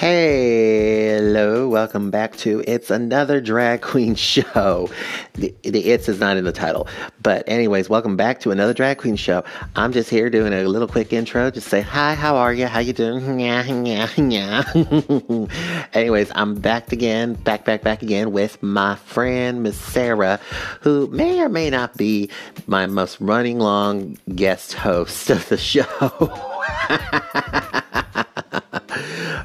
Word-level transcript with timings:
Hello, 0.00 1.68
welcome 1.68 2.10
back 2.10 2.34
to 2.38 2.64
It's 2.66 2.90
Another 2.90 3.38
Drag 3.38 3.82
Queen 3.82 4.14
Show. 4.14 4.88
The, 5.34 5.54
the 5.62 5.90
It's 5.90 6.08
is 6.08 6.18
not 6.18 6.38
in 6.38 6.44
the 6.44 6.52
title. 6.52 6.88
But, 7.22 7.46
anyways, 7.46 7.90
welcome 7.90 8.16
back 8.16 8.40
to 8.40 8.50
another 8.50 8.72
Drag 8.72 8.96
Queen 8.96 9.16
Show. 9.16 9.44
I'm 9.76 9.92
just 9.92 10.08
here 10.08 10.30
doing 10.30 10.54
a 10.54 10.64
little 10.64 10.88
quick 10.88 11.12
intro. 11.12 11.50
Just 11.50 11.68
say, 11.68 11.82
hi, 11.82 12.14
how 12.14 12.36
are 12.36 12.54
you? 12.54 12.66
How 12.66 12.78
you 12.78 12.94
doing? 12.94 13.40
Yeah, 13.40 13.62
yeah, 13.62 14.08
yeah. 14.16 15.46
anyways, 15.92 16.32
I'm 16.34 16.54
back 16.54 16.92
again, 16.92 17.34
back, 17.34 17.66
back, 17.66 17.82
back 17.82 18.02
again 18.02 18.32
with 18.32 18.62
my 18.62 18.96
friend, 18.96 19.62
Miss 19.62 19.78
Sarah, 19.78 20.40
who 20.80 21.08
may 21.08 21.42
or 21.42 21.50
may 21.50 21.68
not 21.68 21.98
be 21.98 22.30
my 22.66 22.86
most 22.86 23.20
running 23.20 23.58
long 23.58 24.16
guest 24.34 24.72
host 24.72 25.28
of 25.28 25.46
the 25.50 25.58
show. 25.58 25.84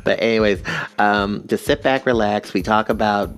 but 0.06 0.22
anyways, 0.22 0.64
um, 0.98 1.44
just 1.48 1.66
sit 1.66 1.84
back, 1.84 2.06
relax. 2.06 2.54
We 2.54 2.62
talk 2.62 2.88
about 2.88 3.36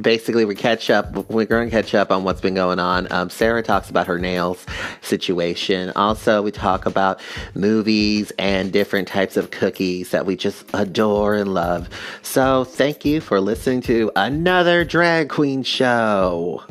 basically 0.00 0.44
we 0.44 0.54
catch 0.54 0.88
up 0.88 1.14
we're 1.30 1.44
going 1.44 1.68
to 1.68 1.70
catch 1.70 1.94
up 1.94 2.10
on 2.10 2.24
what's 2.24 2.40
been 2.40 2.54
going 2.54 2.78
on. 2.78 3.10
Um, 3.12 3.28
sarah 3.28 3.62
talks 3.62 3.90
about 3.90 4.06
her 4.06 4.18
nails 4.18 4.64
situation. 5.02 5.92
Also 5.96 6.40
we 6.40 6.50
talk 6.50 6.86
about 6.86 7.20
movies 7.54 8.32
and 8.38 8.72
different 8.72 9.06
types 9.06 9.36
of 9.36 9.50
cookies 9.50 10.10
that 10.10 10.24
we 10.24 10.36
just 10.36 10.64
adore 10.72 11.34
and 11.34 11.52
love. 11.52 11.90
So 12.22 12.64
thank 12.64 13.04
you 13.04 13.20
for 13.20 13.40
listening 13.40 13.82
to 13.82 14.10
another 14.16 14.84
drag 14.84 15.28
queen 15.28 15.62
show 15.62 16.62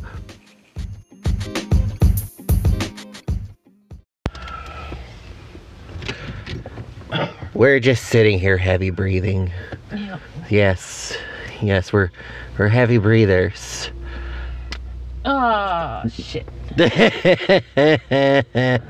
we're 7.61 7.79
just 7.79 8.05
sitting 8.05 8.39
here 8.39 8.57
heavy 8.57 8.89
breathing 8.89 9.51
Yeah. 9.95 10.17
yes 10.49 11.15
yes 11.61 11.93
we're 11.93 12.09
we're 12.57 12.69
heavy 12.69 12.97
breathers 12.97 13.91
Oh 15.23 16.01
shit. 16.11 16.47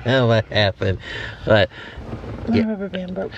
what 0.05 0.45
happened? 0.45 1.00
But 1.45 1.69
My 2.47 2.55
Yeah. 2.55 2.69
rubber 2.69 2.88
band 2.88 3.13
broke. 3.16 3.33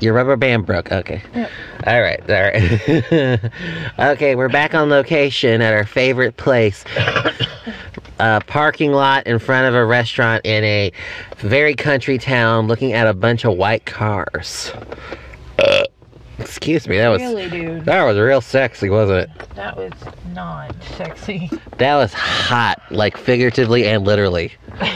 Your 0.00 0.12
rubber 0.12 0.36
band 0.36 0.66
broke. 0.66 0.92
Okay. 0.92 1.22
Yep. 1.34 1.50
All 1.86 2.02
right. 2.02 2.20
All 2.30 2.42
right. 2.42 3.40
okay, 4.12 4.34
we're 4.34 4.50
back 4.50 4.74
on 4.74 4.90
location 4.90 5.62
at 5.62 5.72
our 5.72 5.86
favorite 5.86 6.36
place. 6.36 6.84
A 8.20 8.40
parking 8.46 8.92
lot 8.92 9.26
in 9.26 9.38
front 9.38 9.66
of 9.66 9.74
a 9.74 9.84
restaurant 9.84 10.44
in 10.44 10.62
a 10.64 10.92
very 11.38 11.74
country 11.74 12.16
town 12.18 12.68
looking 12.68 12.92
at 12.92 13.06
a 13.06 13.14
bunch 13.14 13.44
of 13.44 13.56
white 13.56 13.84
cars. 13.86 14.72
Uh, 15.58 15.84
excuse 16.38 16.86
me. 16.86 16.96
That 16.98 17.08
was 17.08 17.20
Really, 17.20 17.50
dude. 17.50 17.84
that 17.86 18.04
was 18.04 18.16
real 18.16 18.40
sexy, 18.40 18.88
wasn't 18.88 19.30
it? 19.30 19.48
That 19.56 19.76
was 19.76 19.92
not 20.32 20.74
sexy. 20.96 21.50
That 21.78 21.96
was 21.96 22.12
hot, 22.12 22.80
like 22.90 23.16
figuratively 23.16 23.86
and 23.86 24.04
literally. 24.04 24.52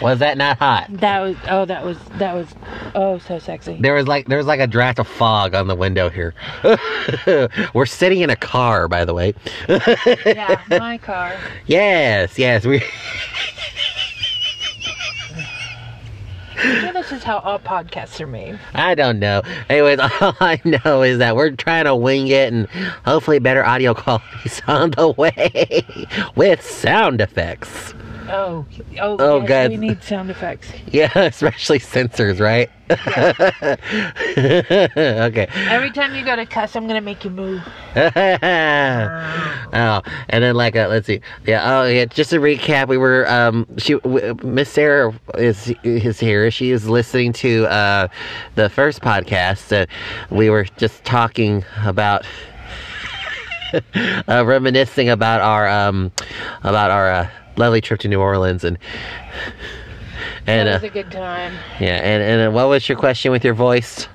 was 0.00 0.18
that 0.20 0.38
not 0.38 0.58
hot? 0.58 0.86
That 0.90 1.20
was 1.20 1.36
oh 1.48 1.64
that 1.64 1.84
was 1.84 1.98
that 2.18 2.34
was 2.34 2.48
oh 2.94 3.18
so 3.18 3.38
sexy. 3.38 3.78
There 3.80 3.94
was 3.94 4.06
like 4.06 4.26
there 4.26 4.38
was 4.38 4.46
like 4.46 4.60
a 4.60 4.66
draft 4.66 4.98
of 4.98 5.06
fog 5.06 5.54
on 5.54 5.66
the 5.66 5.74
window 5.74 6.08
here. 6.08 6.34
We're 7.74 7.86
sitting 7.86 8.20
in 8.20 8.30
a 8.30 8.36
car, 8.36 8.88
by 8.88 9.04
the 9.04 9.14
way. 9.14 9.34
yeah, 10.26 10.60
my 10.70 10.98
car. 10.98 11.36
yes, 11.66 12.38
yes, 12.38 12.64
we. 12.64 12.82
This 17.02 17.10
is 17.10 17.24
how 17.24 17.38
all 17.38 17.58
podcasts 17.58 18.20
are 18.20 18.26
made. 18.28 18.58
I 18.74 18.94
don't 18.94 19.18
know. 19.18 19.42
Anyways, 19.68 19.98
all 20.20 20.36
I 20.38 20.60
know 20.64 21.02
is 21.02 21.18
that 21.18 21.34
we're 21.34 21.50
trying 21.50 21.86
to 21.86 21.96
wing 21.96 22.28
it, 22.28 22.52
and 22.52 22.68
hopefully 23.04 23.40
better 23.40 23.64
audio 23.64 23.92
quality's 23.94 24.62
on 24.68 24.92
the 24.92 25.08
way 25.08 25.84
with 26.36 26.62
sound 26.62 27.20
effects. 27.20 27.94
Oh, 28.28 28.66
oh, 29.00 29.16
Oh, 29.18 29.40
yes, 29.40 29.48
God. 29.48 29.70
we 29.70 29.76
need 29.76 30.02
sound 30.02 30.30
effects. 30.30 30.68
Yeah, 30.92 31.10
especially 31.18 31.78
censors, 31.78 32.38
right? 32.40 32.70
okay. 32.90 33.78
Every 35.68 35.90
time 35.90 36.14
you 36.14 36.22
go 36.24 36.36
to 36.36 36.44
cuss, 36.46 36.76
I'm 36.76 36.86
gonna 36.86 37.00
make 37.00 37.24
you 37.24 37.30
move. 37.30 37.62
oh, 37.96 38.02
and 40.28 40.44
then 40.44 40.54
like 40.54 40.76
uh, 40.76 40.88
let's 40.88 41.06
see, 41.06 41.20
yeah. 41.46 41.62
Oh, 41.80 41.86
yeah. 41.88 42.04
Just 42.04 42.30
to 42.30 42.38
recap, 42.40 42.88
we 42.88 42.98
were 42.98 43.28
um, 43.30 43.66
she 43.78 43.98
Miss 44.44 44.68
Sarah 44.70 45.18
is 45.38 45.72
is 45.82 46.20
here. 46.20 46.50
She 46.50 46.70
is 46.70 46.88
listening 46.88 47.32
to 47.34 47.66
uh, 47.66 48.08
the 48.54 48.68
first 48.68 49.00
podcast 49.00 49.68
that 49.68 49.88
we 50.30 50.50
were 50.50 50.64
just 50.76 51.02
talking 51.04 51.64
about. 51.84 52.24
uh, 54.28 54.44
reminiscing 54.44 55.08
about 55.08 55.40
our 55.40 55.66
um 55.66 56.12
about 56.62 56.90
our 56.90 57.10
uh, 57.10 57.30
lovely 57.56 57.80
trip 57.80 58.00
to 58.00 58.08
New 58.08 58.20
Orleans 58.20 58.64
and 58.64 58.78
and 60.46 60.68
That 60.68 60.82
uh, 60.82 60.86
a 60.86 60.90
good 60.90 61.10
time. 61.10 61.54
yeah 61.80 61.96
and 61.96 62.22
and 62.22 62.48
uh, 62.48 62.50
what 62.50 62.68
was 62.68 62.88
your 62.88 62.98
question 62.98 63.32
with 63.32 63.44
your 63.44 63.54
voice? 63.54 64.08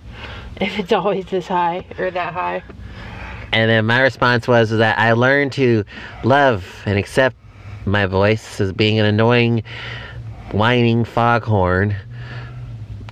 If 0.60 0.80
it's 0.80 0.92
always 0.92 1.26
this 1.28 1.48
high 1.48 1.86
or 2.00 2.10
that 2.12 2.34
high. 2.34 2.64
And 3.54 3.70
then 3.70 3.86
my 3.86 4.02
response 4.02 4.48
was 4.48 4.72
that 4.72 4.98
I 5.00 5.14
learned 5.14 5.54
to 5.54 5.84
love 6.24 6.82
and 6.86 6.98
accept 6.98 7.36
my 7.86 8.06
voice 8.06 8.60
as 8.60 8.74
being 8.74 9.00
an 9.00 9.06
annoying, 9.06 9.64
whining 10.52 11.06
foghorn 11.06 11.96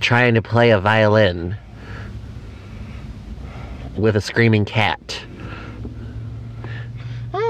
trying 0.02 0.34
to 0.34 0.42
play 0.42 0.72
a 0.72 0.80
violin 0.80 1.56
with 3.96 4.16
a 4.16 4.22
screaming 4.22 4.66
cat. 4.66 5.18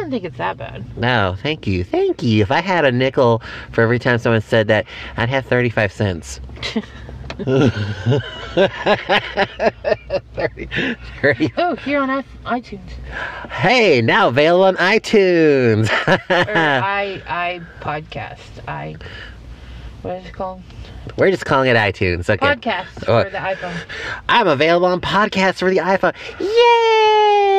Don't 0.06 0.12
think 0.12 0.24
it's 0.26 0.38
that 0.38 0.56
bad. 0.58 0.96
No, 1.00 1.36
thank 1.42 1.66
you. 1.66 1.84
Thank 1.84 2.22
you. 2.22 2.44
If 2.44 2.52
I 2.52 2.62
had 2.62 2.86
a 2.86 2.92
nickel 2.92 3.42
for 3.72 3.82
every 3.82 3.98
time 3.98 4.20
someone 4.20 4.42
said 4.42 4.68
that, 4.68 4.86
I'd 5.18 5.30
have 5.30 5.48
35 5.48 5.92
cents. 5.92 6.40
30, 10.36 10.68
30. 11.22 11.54
Oh, 11.58 11.76
here 11.78 12.00
on 12.00 12.24
iTunes 12.46 12.88
Hey, 13.50 14.02
now 14.02 14.28
available 14.30 14.66
on 14.66 14.76
iTunes. 14.78 15.90
or 16.08 16.20
i 16.30 17.22
i 17.28 17.62
podcast. 17.82 18.40
I 18.68 18.96
what 20.04 20.18
is 20.18 20.28
it 20.28 20.34
called? 20.34 20.62
We're 21.18 21.32
just 21.32 21.46
calling 21.46 21.70
it 21.70 21.76
iTunes. 21.76 22.30
Okay. 22.30 22.46
Podcast 22.46 23.06
Oh. 23.08 23.24
for 23.24 23.30
the 23.32 23.38
iPhone. 23.38 23.76
I'm 24.30 24.48
available 24.48 24.86
on 24.88 25.02
podcasts 25.02 25.56
for 25.60 25.70
the 25.72 25.78
iPhone. 25.78 26.14
Yay! 26.40 26.95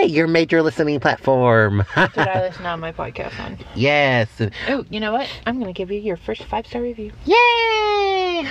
Your 0.09 0.27
major 0.27 0.63
listening 0.63 1.01
platform. 1.01 1.85
That's 1.95 2.17
what 2.17 2.29
I 2.29 2.43
listen 2.43 2.67
on 2.67 2.81
my 2.81 2.93
podcast 2.93 3.39
on. 3.41 3.59
yes. 3.75 4.29
Oh, 4.69 4.85
you 4.91 5.01
know 5.01 5.13
what? 5.13 5.29
I'm 5.47 5.59
gonna 5.59 5.73
give 5.73 5.91
you 5.91 5.99
your 6.01 6.17
first 6.17 6.45
five 6.45 6.67
star 6.67 6.83
review. 6.83 7.13
Yay! 7.25 8.49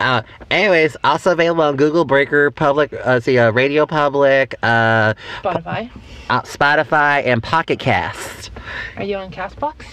Uh, 0.00 0.22
anyways, 0.50 0.96
also 1.02 1.32
available 1.32 1.62
on 1.62 1.76
Google 1.76 2.04
Breaker, 2.04 2.50
Public, 2.50 2.92
uh, 2.92 3.18
see, 3.20 3.38
uh, 3.38 3.50
Radio 3.50 3.86
Public, 3.86 4.54
uh, 4.62 5.14
Spotify. 5.42 5.90
uh, 6.30 6.42
Spotify, 6.42 7.24
and 7.26 7.42
Pocket 7.42 7.78
Cast. 7.80 8.50
Are 8.96 9.02
you 9.04 9.16
on 9.16 9.30
Castbox? 9.30 9.84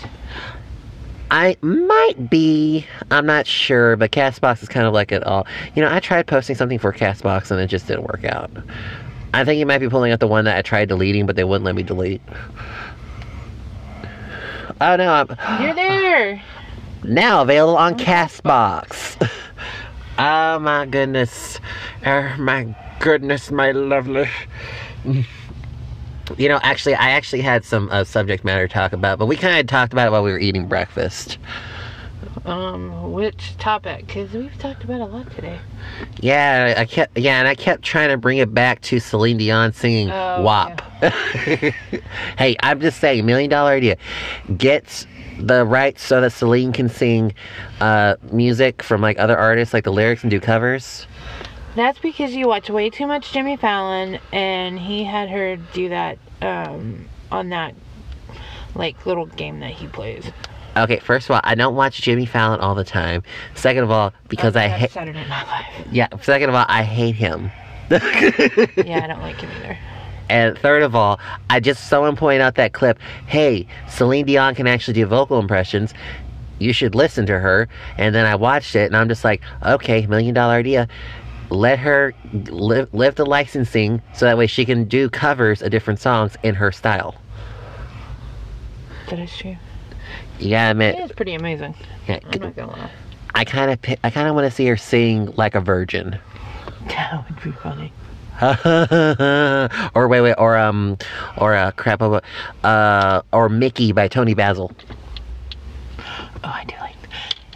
I 1.31 1.57
might 1.61 2.29
be. 2.29 2.85
I'm 3.09 3.25
not 3.25 3.47
sure, 3.47 3.95
but 3.95 4.11
Castbox 4.11 4.61
is 4.61 4.69
kind 4.69 4.85
of 4.85 4.93
like 4.93 5.11
it 5.11 5.23
all. 5.23 5.47
You 5.73 5.81
know, 5.81 5.91
I 5.91 5.99
tried 5.99 6.27
posting 6.27 6.55
something 6.55 6.77
for 6.77 6.93
Castbox 6.93 7.49
and 7.49 7.59
it 7.59 7.67
just 7.67 7.87
didn't 7.87 8.03
work 8.03 8.25
out. 8.25 8.51
I 9.35 9.43
think 9.43 9.59
you 9.59 9.65
might 9.65 9.79
be 9.79 9.89
pulling 9.89 10.13
up 10.13 10.21
the 10.21 10.27
one 10.27 10.45
that 10.45 10.57
I 10.57 10.61
tried 10.61 10.87
deleting, 10.87 11.25
but 11.25 11.35
they 11.35 11.43
wouldn't 11.43 11.65
let 11.65 11.75
me 11.75 11.83
delete. 11.83 12.21
Oh 14.79 14.95
no! 14.95 15.25
I'm 15.39 15.61
You're 15.63 15.73
there. 15.73 16.41
now 17.03 17.41
available 17.41 17.75
on 17.77 17.97
Castbox. 17.97 19.29
oh 20.17 20.59
my 20.59 20.85
goodness! 20.85 21.59
Oh 22.05 22.33
my 22.37 22.73
goodness, 22.99 23.51
my 23.51 23.71
lovely. 23.71 24.29
You 26.37 26.47
know, 26.49 26.59
actually, 26.63 26.95
I 26.95 27.09
actually 27.09 27.41
had 27.41 27.65
some 27.65 27.89
uh, 27.91 28.05
subject 28.05 28.45
matter 28.45 28.67
to 28.67 28.73
talk 28.73 28.93
about, 28.93 29.19
but 29.19 29.25
we 29.25 29.35
kind 29.35 29.59
of 29.59 29.67
talked 29.67 29.91
about 29.91 30.07
it 30.07 30.11
while 30.11 30.23
we 30.23 30.31
were 30.31 30.39
eating 30.39 30.65
breakfast. 30.67 31.37
Um, 32.43 33.13
which 33.13 33.55
topic? 33.57 34.07
Because 34.07 34.31
we've 34.33 34.57
talked 34.59 34.83
about 34.83 35.01
a 35.01 35.05
lot 35.05 35.31
today. 35.31 35.59
Yeah, 36.19 36.73
I 36.77 36.85
kept 36.85 37.17
yeah, 37.17 37.39
and 37.39 37.47
I 37.47 37.55
kept 37.55 37.81
trying 37.83 38.09
to 38.09 38.17
bring 38.17 38.39
it 38.39 38.53
back 38.53 38.81
to 38.81 38.99
Celine 38.99 39.37
Dion 39.37 39.71
singing 39.73 40.11
Oh, 40.11 40.41
WAP. 40.41 40.81
hey, 42.37 42.55
I'm 42.61 42.81
just 42.81 42.99
saying, 42.99 43.25
million 43.25 43.49
dollar 43.49 43.71
idea. 43.71 43.97
Get 44.57 45.07
the 45.39 45.65
rights 45.65 46.03
so 46.03 46.21
that 46.21 46.31
Celine 46.31 46.73
can 46.73 46.89
sing 46.89 47.33
uh, 47.79 48.15
music 48.31 48.83
from 48.83 49.01
like 49.01 49.17
other 49.19 49.37
artists, 49.37 49.73
like 49.73 49.83
the 49.83 49.93
lyrics, 49.93 50.23
and 50.23 50.31
do 50.31 50.39
covers. 50.39 51.07
That's 51.75 51.99
because 51.99 52.33
you 52.33 52.47
watch 52.47 52.69
way 52.69 52.89
too 52.89 53.05
much 53.05 53.31
Jimmy 53.31 53.57
Fallon, 53.57 54.19
and 54.31 54.79
he 54.79 55.03
had 55.03 55.29
her 55.29 55.57
do 55.57 55.89
that 55.89 56.17
um, 56.41 57.05
on 57.31 57.49
that 57.49 57.75
like 58.75 59.05
little 59.05 59.25
game 59.25 59.59
that 59.61 59.71
he 59.71 59.87
plays. 59.87 60.25
Okay, 60.77 60.99
first 60.99 61.27
of 61.29 61.31
all, 61.35 61.41
I 61.43 61.55
don't 61.55 61.75
watch 61.75 62.01
Jimmy 62.01 62.25
Fallon 62.25 62.59
all 62.59 62.75
the 62.75 62.83
time. 62.83 63.23
Second 63.55 63.83
of 63.83 63.91
all, 63.91 64.13
because 64.27 64.55
Oh, 64.55 64.59
I 64.59 64.67
hate 64.67 64.91
Saturday 64.91 65.25
Night 65.27 65.47
Live. 65.47 65.87
yeah. 65.93 66.07
Second 66.21 66.49
of 66.49 66.55
all, 66.55 66.65
I 66.67 66.83
hate 66.83 67.15
him. 67.15 67.49
yeah, 67.89 69.01
I 69.03 69.07
don't 69.07 69.21
like 69.21 69.39
him 69.39 69.49
either. 69.57 69.77
And 70.27 70.57
third 70.57 70.81
of 70.83 70.95
all, 70.95 71.19
I 71.49 71.59
just 71.59 71.87
someone 71.87 72.15
pointed 72.15 72.41
out 72.41 72.55
that 72.55 72.73
clip. 72.73 72.99
Hey, 73.27 73.67
Celine 73.87 74.25
Dion 74.25 74.55
can 74.55 74.67
actually 74.67 74.95
do 74.95 75.05
vocal 75.05 75.39
impressions. 75.39 75.93
You 76.59 76.73
should 76.73 76.95
listen 76.95 77.25
to 77.27 77.39
her. 77.39 77.67
And 77.97 78.13
then 78.15 78.25
I 78.25 78.35
watched 78.35 78.75
it, 78.75 78.85
and 78.87 78.97
I'm 78.97 79.07
just 79.07 79.23
like, 79.23 79.41
okay, 79.63 80.05
million 80.07 80.33
dollar 80.33 80.55
idea. 80.55 80.87
Let 81.51 81.77
her 81.79 82.13
live, 82.49 82.91
live 82.91 83.15
the 83.15 83.25
licensing 83.25 84.01
so 84.15 84.25
that 84.25 84.35
way 84.37 84.47
she 84.47 84.65
can 84.65 84.85
do 84.85 85.09
covers 85.09 85.61
of 85.61 85.69
different 85.69 85.99
songs 85.99 86.35
in 86.43 86.55
her 86.55 86.71
style. 86.71 87.15
That 89.09 89.19
is 89.19 89.37
true. 89.37 89.55
You 90.39 90.49
gotta 90.49 90.71
admit, 90.71 90.95
It 90.95 91.01
is 91.03 91.11
pretty 91.11 91.33
amazing. 91.33 91.75
yeah, 92.07 92.19
I'm 92.31 92.39
not 92.41 92.55
gonna 92.55 92.71
lie. 92.71 92.91
I 93.33 93.45
kind 93.45 93.71
of, 93.71 93.79
I 94.03 94.09
kind 94.09 94.27
of 94.27 94.35
want 94.35 94.45
to 94.45 94.51
see 94.51 94.65
her 94.67 94.77
sing 94.77 95.27
like 95.35 95.55
a 95.55 95.61
virgin. 95.61 96.17
That 96.87 97.25
would 97.27 97.41
be 97.43 97.51
funny. 97.51 97.91
or 99.95 100.07
wait, 100.07 100.21
wait, 100.21 100.35
or 100.37 100.55
um, 100.55 100.97
or 101.37 101.55
uh, 101.55 101.71
crap, 101.71 101.99
uh, 102.63 103.21
or 103.33 103.49
Mickey 103.49 103.91
by 103.91 104.07
Toni 104.07 104.35
Basil. 104.35 104.71
Oh, 105.97 106.03
I 106.43 106.63
do 106.65 106.75
like. 106.79 106.95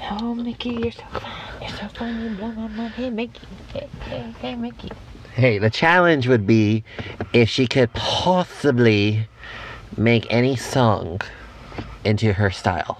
Oh, 0.10 0.34
Mickey, 0.34 0.72
you're 0.72 0.92
so 0.92 1.04
fun. 1.14 1.32
You're 1.62 1.70
so 1.70 1.88
fun. 1.90 2.22
You 2.22 2.30
blow 2.38 2.52
my 2.54 2.68
mind. 2.70 2.94
Hey, 2.94 3.10
Mickey. 3.12 3.42
Hey, 3.72 3.88
hey, 4.06 4.34
hey, 4.40 4.56
Mickey. 4.56 4.90
Hey, 5.36 5.60
the 5.60 5.70
challenge 5.70 6.28
would 6.28 6.48
be 6.48 6.84
if 7.34 7.50
she 7.50 7.68
could 7.68 7.94
possibly 7.94 9.28
make 9.96 10.26
any 10.32 10.56
song 10.56 11.22
into 12.04 12.34
her 12.34 12.50
style. 12.52 13.00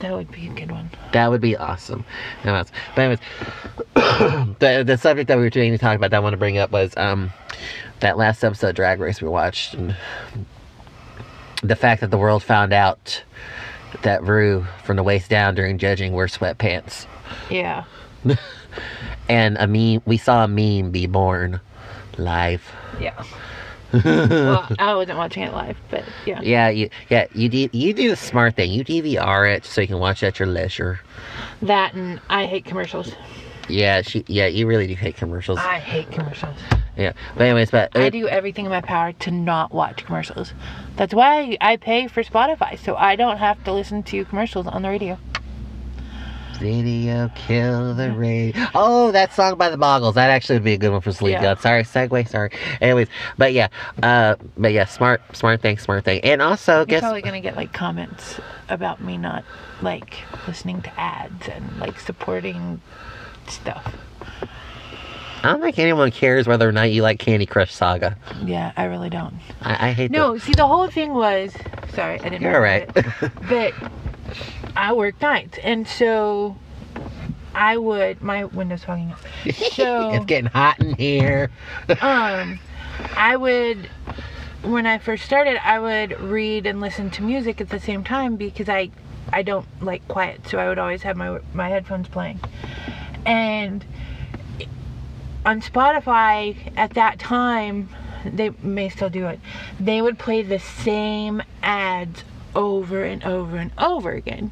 That 0.00 0.12
would 0.12 0.30
be 0.30 0.46
a 0.46 0.50
good 0.50 0.70
one. 0.70 0.90
That 1.12 1.28
would 1.30 1.40
be 1.40 1.56
awesome. 1.56 2.04
That's- 2.44 2.70
But 2.94 3.00
anyways, 3.02 3.18
the 4.58 4.84
the 4.86 4.98
subject 4.98 5.28
that 5.28 5.38
we 5.38 5.44
were 5.44 5.50
trying 5.50 5.72
to 5.72 5.78
talk 5.78 5.96
about 5.96 6.10
that 6.10 6.16
I 6.18 6.20
want 6.20 6.34
to 6.34 6.38
bring 6.38 6.58
up 6.58 6.70
was 6.70 6.92
um 6.96 7.32
that 8.00 8.18
last 8.18 8.44
episode 8.44 8.68
of 8.70 8.74
Drag 8.76 9.00
Race 9.00 9.22
we 9.22 9.28
watched 9.28 9.72
and 9.74 9.96
the 11.62 11.76
fact 11.76 12.02
that 12.02 12.10
the 12.10 12.18
world 12.18 12.42
found 12.42 12.74
out 12.74 13.22
that 14.02 14.22
Rue 14.22 14.66
from 14.84 14.96
the 14.96 15.02
waist 15.02 15.30
down 15.30 15.54
during 15.54 15.78
judging 15.78 16.12
wore 16.12 16.26
sweatpants. 16.26 17.06
Yeah. 17.50 17.84
And 19.28 19.56
a 19.58 19.66
meme 19.66 20.02
we 20.06 20.18
saw 20.18 20.44
a 20.44 20.48
meme 20.48 20.90
be 20.92 21.06
born 21.06 21.60
live. 22.18 22.62
Yeah. 23.00 23.24
well, 24.04 24.68
I 24.78 24.94
wasn't 24.94 25.18
watching 25.18 25.42
it 25.42 25.52
live, 25.52 25.76
but 25.90 26.04
yeah. 26.26 26.40
Yeah, 26.42 26.68
you 26.68 26.90
yeah, 27.08 27.26
you 27.34 27.48
do 27.48 27.68
you 27.72 27.92
do 27.92 28.10
the 28.10 28.16
smart 28.16 28.56
thing. 28.56 28.70
You 28.70 28.84
DVR 28.84 29.54
it 29.54 29.64
so 29.64 29.80
you 29.80 29.86
can 29.86 29.98
watch 29.98 30.22
at 30.22 30.38
your 30.38 30.48
leisure. 30.48 31.00
That 31.62 31.94
and 31.94 32.20
I 32.28 32.46
hate 32.46 32.64
commercials. 32.64 33.12
Yeah, 33.68 34.02
she 34.02 34.24
yeah, 34.26 34.46
you 34.46 34.66
really 34.66 34.86
do 34.86 34.94
hate 34.94 35.16
commercials. 35.16 35.58
I 35.58 35.78
hate 35.78 36.10
commercials. 36.10 36.56
Yeah. 36.96 37.12
But 37.34 37.44
anyways, 37.44 37.70
but 37.70 37.94
uh, 37.96 38.00
I 38.00 38.10
do 38.10 38.26
everything 38.26 38.64
in 38.64 38.70
my 38.70 38.80
power 38.80 39.12
to 39.12 39.30
not 39.30 39.72
watch 39.72 40.04
commercials. 40.04 40.52
That's 40.96 41.14
why 41.14 41.56
I 41.60 41.76
pay 41.76 42.06
for 42.06 42.22
Spotify, 42.22 42.78
so 42.78 42.96
I 42.96 43.16
don't 43.16 43.38
have 43.38 43.62
to 43.64 43.72
listen 43.72 44.02
to 44.04 44.24
commercials 44.24 44.66
on 44.66 44.82
the 44.82 44.88
radio. 44.88 45.18
Video 46.58 47.30
kill 47.34 47.94
the 47.94 48.12
radio. 48.12 48.64
Oh, 48.74 49.12
that 49.12 49.32
song 49.32 49.56
by 49.56 49.68
the 49.68 49.76
Buggles. 49.76 50.14
That 50.14 50.30
actually 50.30 50.56
would 50.56 50.64
be 50.64 50.72
a 50.74 50.78
good 50.78 50.92
one 50.92 51.00
for 51.00 51.12
Sleep 51.12 51.32
Yeah. 51.32 51.42
God. 51.42 51.60
Sorry, 51.60 51.82
segue. 51.82 52.28
Sorry. 52.28 52.50
Anyways, 52.80 53.08
but 53.36 53.52
yeah, 53.52 53.68
uh, 54.02 54.36
but 54.56 54.72
yeah, 54.72 54.84
smart, 54.86 55.22
smart 55.36 55.60
thing, 55.60 55.78
smart 55.78 56.04
thing. 56.04 56.20
And 56.22 56.40
also, 56.40 56.78
You're 56.78 56.86
guess 56.86 57.00
probably 57.00 57.22
gonna 57.22 57.40
get 57.40 57.56
like 57.56 57.72
comments 57.72 58.40
about 58.68 59.02
me 59.02 59.16
not 59.16 59.44
like 59.82 60.18
listening 60.46 60.82
to 60.82 61.00
ads 61.00 61.48
and 61.48 61.78
like 61.78 62.00
supporting 62.00 62.80
stuff. 63.48 63.94
I 65.42 65.52
don't 65.52 65.60
think 65.60 65.78
anyone 65.78 66.10
cares 66.10 66.46
whether 66.48 66.68
or 66.68 66.72
not 66.72 66.90
you 66.90 67.02
like 67.02 67.18
Candy 67.18 67.46
Crush 67.46 67.72
Saga. 67.72 68.16
Yeah, 68.44 68.72
I 68.76 68.84
really 68.84 69.10
don't. 69.10 69.34
I, 69.60 69.88
I 69.88 69.92
hate 69.92 70.06
it. 70.06 70.10
No, 70.10 70.38
see 70.38 70.52
the 70.54 70.66
whole 70.66 70.88
thing 70.88 71.14
was 71.14 71.54
sorry, 71.94 72.18
I 72.20 72.28
didn't 72.28 72.42
You're 72.42 72.52
know 72.52 72.56
alright. 72.58 72.90
it, 72.96 73.32
but 73.48 73.74
I 74.74 74.92
work 74.92 75.20
nights 75.22 75.58
and 75.62 75.86
so 75.86 76.56
I 77.54 77.76
would 77.76 78.22
my 78.22 78.44
window's 78.44 78.84
fogging 78.84 79.12
up. 79.12 79.20
So 79.72 80.10
it's 80.10 80.24
getting 80.24 80.50
hot 80.50 80.80
in 80.80 80.94
here. 80.96 81.50
um 82.00 82.58
I 83.16 83.36
would 83.36 83.88
when 84.62 84.86
I 84.86 84.98
first 84.98 85.24
started 85.24 85.58
I 85.66 85.78
would 85.78 86.18
read 86.20 86.66
and 86.66 86.80
listen 86.80 87.10
to 87.10 87.22
music 87.22 87.60
at 87.60 87.68
the 87.68 87.78
same 87.80 88.02
time 88.04 88.36
because 88.36 88.68
I 88.68 88.90
I 89.32 89.42
don't 89.42 89.66
like 89.82 90.06
quiet 90.08 90.46
so 90.48 90.58
I 90.58 90.68
would 90.68 90.78
always 90.78 91.02
have 91.02 91.16
my 91.16 91.38
my 91.54 91.68
headphones 91.68 92.08
playing 92.08 92.40
and 93.24 93.84
on 95.46 95.62
Spotify 95.62 96.56
at 96.76 96.90
that 96.94 97.18
time 97.18 97.88
they 98.24 98.50
may 98.62 98.88
still 98.88 99.08
do 99.08 99.26
it 99.28 99.38
they 99.78 100.02
would 100.02 100.18
play 100.18 100.42
the 100.42 100.58
same 100.58 101.40
ads 101.62 102.24
over 102.54 103.04
and 103.04 103.22
over 103.24 103.56
and 103.56 103.70
over 103.78 104.10
again 104.10 104.50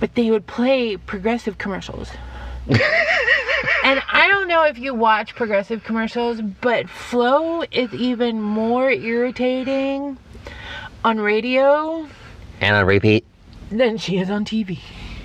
but 0.00 0.14
they 0.16 0.30
would 0.30 0.46
play 0.46 0.96
progressive 0.96 1.56
commercials 1.58 2.10
and 2.68 4.02
I 4.12 4.28
don't 4.28 4.46
know 4.48 4.64
if 4.64 4.78
you 4.78 4.94
watch 4.94 5.34
progressive 5.34 5.84
commercials, 5.84 6.40
but 6.42 6.88
Flo 6.90 7.62
is 7.70 7.92
even 7.94 8.42
more 8.42 8.90
irritating 8.90 10.18
on 11.02 11.18
radio 11.18 12.06
And 12.60 12.76
on 12.76 12.84
repeat. 12.84 13.24
than 13.70 13.96
she 13.96 14.18
is 14.18 14.28
on 14.28 14.44
TV. 14.44 14.80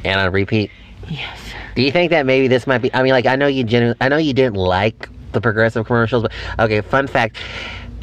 And 0.06 0.20
on 0.22 0.32
repeat. 0.32 0.72
Yes. 1.10 1.40
Do 1.76 1.82
you 1.82 1.92
think 1.92 2.12
that 2.12 2.26
maybe 2.26 2.48
this 2.48 2.68
might 2.68 2.80
be? 2.80 2.94
I 2.94 3.04
mean, 3.04 3.12
like 3.14 3.26
I 3.26 3.36
know 3.36 3.48
you 3.48 3.64
genu- 3.64 3.96
I 4.00 4.10
know 4.10 4.18
you 4.18 4.34
didn't 4.34 4.56
like 4.56 5.10
the 5.32 5.42
progressive 5.42 5.86
commercials, 5.86 6.24
but 6.24 6.32
okay. 6.60 6.82
Fun 6.82 7.08
fact: 7.08 7.38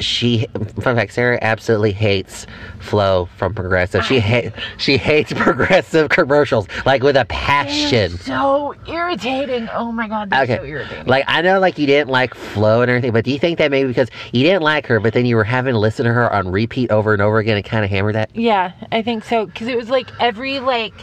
she, 0.03 0.47
fun 0.81 0.95
fact, 0.95 1.13
Sarah 1.13 1.39
absolutely 1.41 1.91
hates 1.91 2.45
Flo 2.79 3.29
from 3.37 3.53
Progressive. 3.53 4.03
She 4.05 4.19
ha- 4.19 4.51
she 4.77 4.97
hates 4.97 5.31
progressive 5.35 6.09
commercials 6.09 6.67
like 6.85 7.03
with 7.03 7.15
a 7.15 7.25
passion. 7.25 8.11
so 8.17 8.73
irritating. 8.87 9.69
Oh 9.73 9.91
my 9.91 10.07
god, 10.07 10.33
Okay, 10.33 10.57
so 10.57 10.63
irritating. 10.63 11.05
like 11.05 11.23
I 11.27 11.41
know, 11.41 11.59
like 11.59 11.77
you 11.77 11.87
didn't 11.87 12.09
like 12.09 12.33
Flo 12.33 12.81
and 12.81 12.89
everything, 12.89 13.11
but 13.11 13.25
do 13.25 13.31
you 13.31 13.39
think 13.39 13.57
that 13.59 13.71
maybe 13.71 13.87
because 13.87 14.09
you 14.33 14.43
didn't 14.43 14.63
like 14.63 14.85
her, 14.87 14.99
but 14.99 15.13
then 15.13 15.25
you 15.25 15.35
were 15.35 15.43
having 15.43 15.73
to 15.73 15.79
listen 15.79 16.05
to 16.05 16.11
her 16.13 16.31
on 16.33 16.51
repeat 16.51 16.91
over 16.91 17.13
and 17.13 17.21
over 17.21 17.37
again, 17.39 17.55
and 17.57 17.65
kind 17.65 17.83
of 17.85 17.91
hammered 17.91 18.15
that? 18.15 18.35
yeah, 18.35 18.71
I 18.91 19.01
think 19.01 19.23
so 19.23 19.45
because 19.45 19.67
it 19.67 19.77
was 19.77 19.89
like 19.89 20.07
every 20.19 20.59
like 20.59 20.93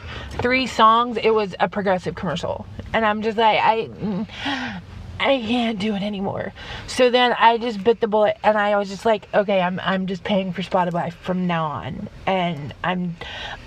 three 0.42 0.66
songs, 0.66 1.16
it 1.22 1.30
was 1.34 1.54
a 1.60 1.68
progressive 1.68 2.14
commercial, 2.14 2.66
and 2.92 3.04
I'm 3.04 3.22
just 3.22 3.38
like 3.38 3.60
I. 3.62 4.76
I 5.20 5.40
can't 5.40 5.78
do 5.78 5.94
it 5.94 6.02
anymore. 6.02 6.52
So 6.86 7.10
then 7.10 7.34
I 7.38 7.58
just 7.58 7.82
bit 7.82 8.00
the 8.00 8.06
bullet 8.06 8.36
and 8.44 8.56
I 8.56 8.76
was 8.76 8.88
just 8.88 9.04
like, 9.04 9.28
okay, 9.34 9.60
I'm 9.60 9.80
I'm 9.80 10.06
just 10.06 10.22
paying 10.22 10.52
for 10.52 10.62
Spotify 10.62 11.12
from 11.12 11.46
now 11.46 11.66
on. 11.66 12.08
And 12.26 12.72
I'm 12.84 13.16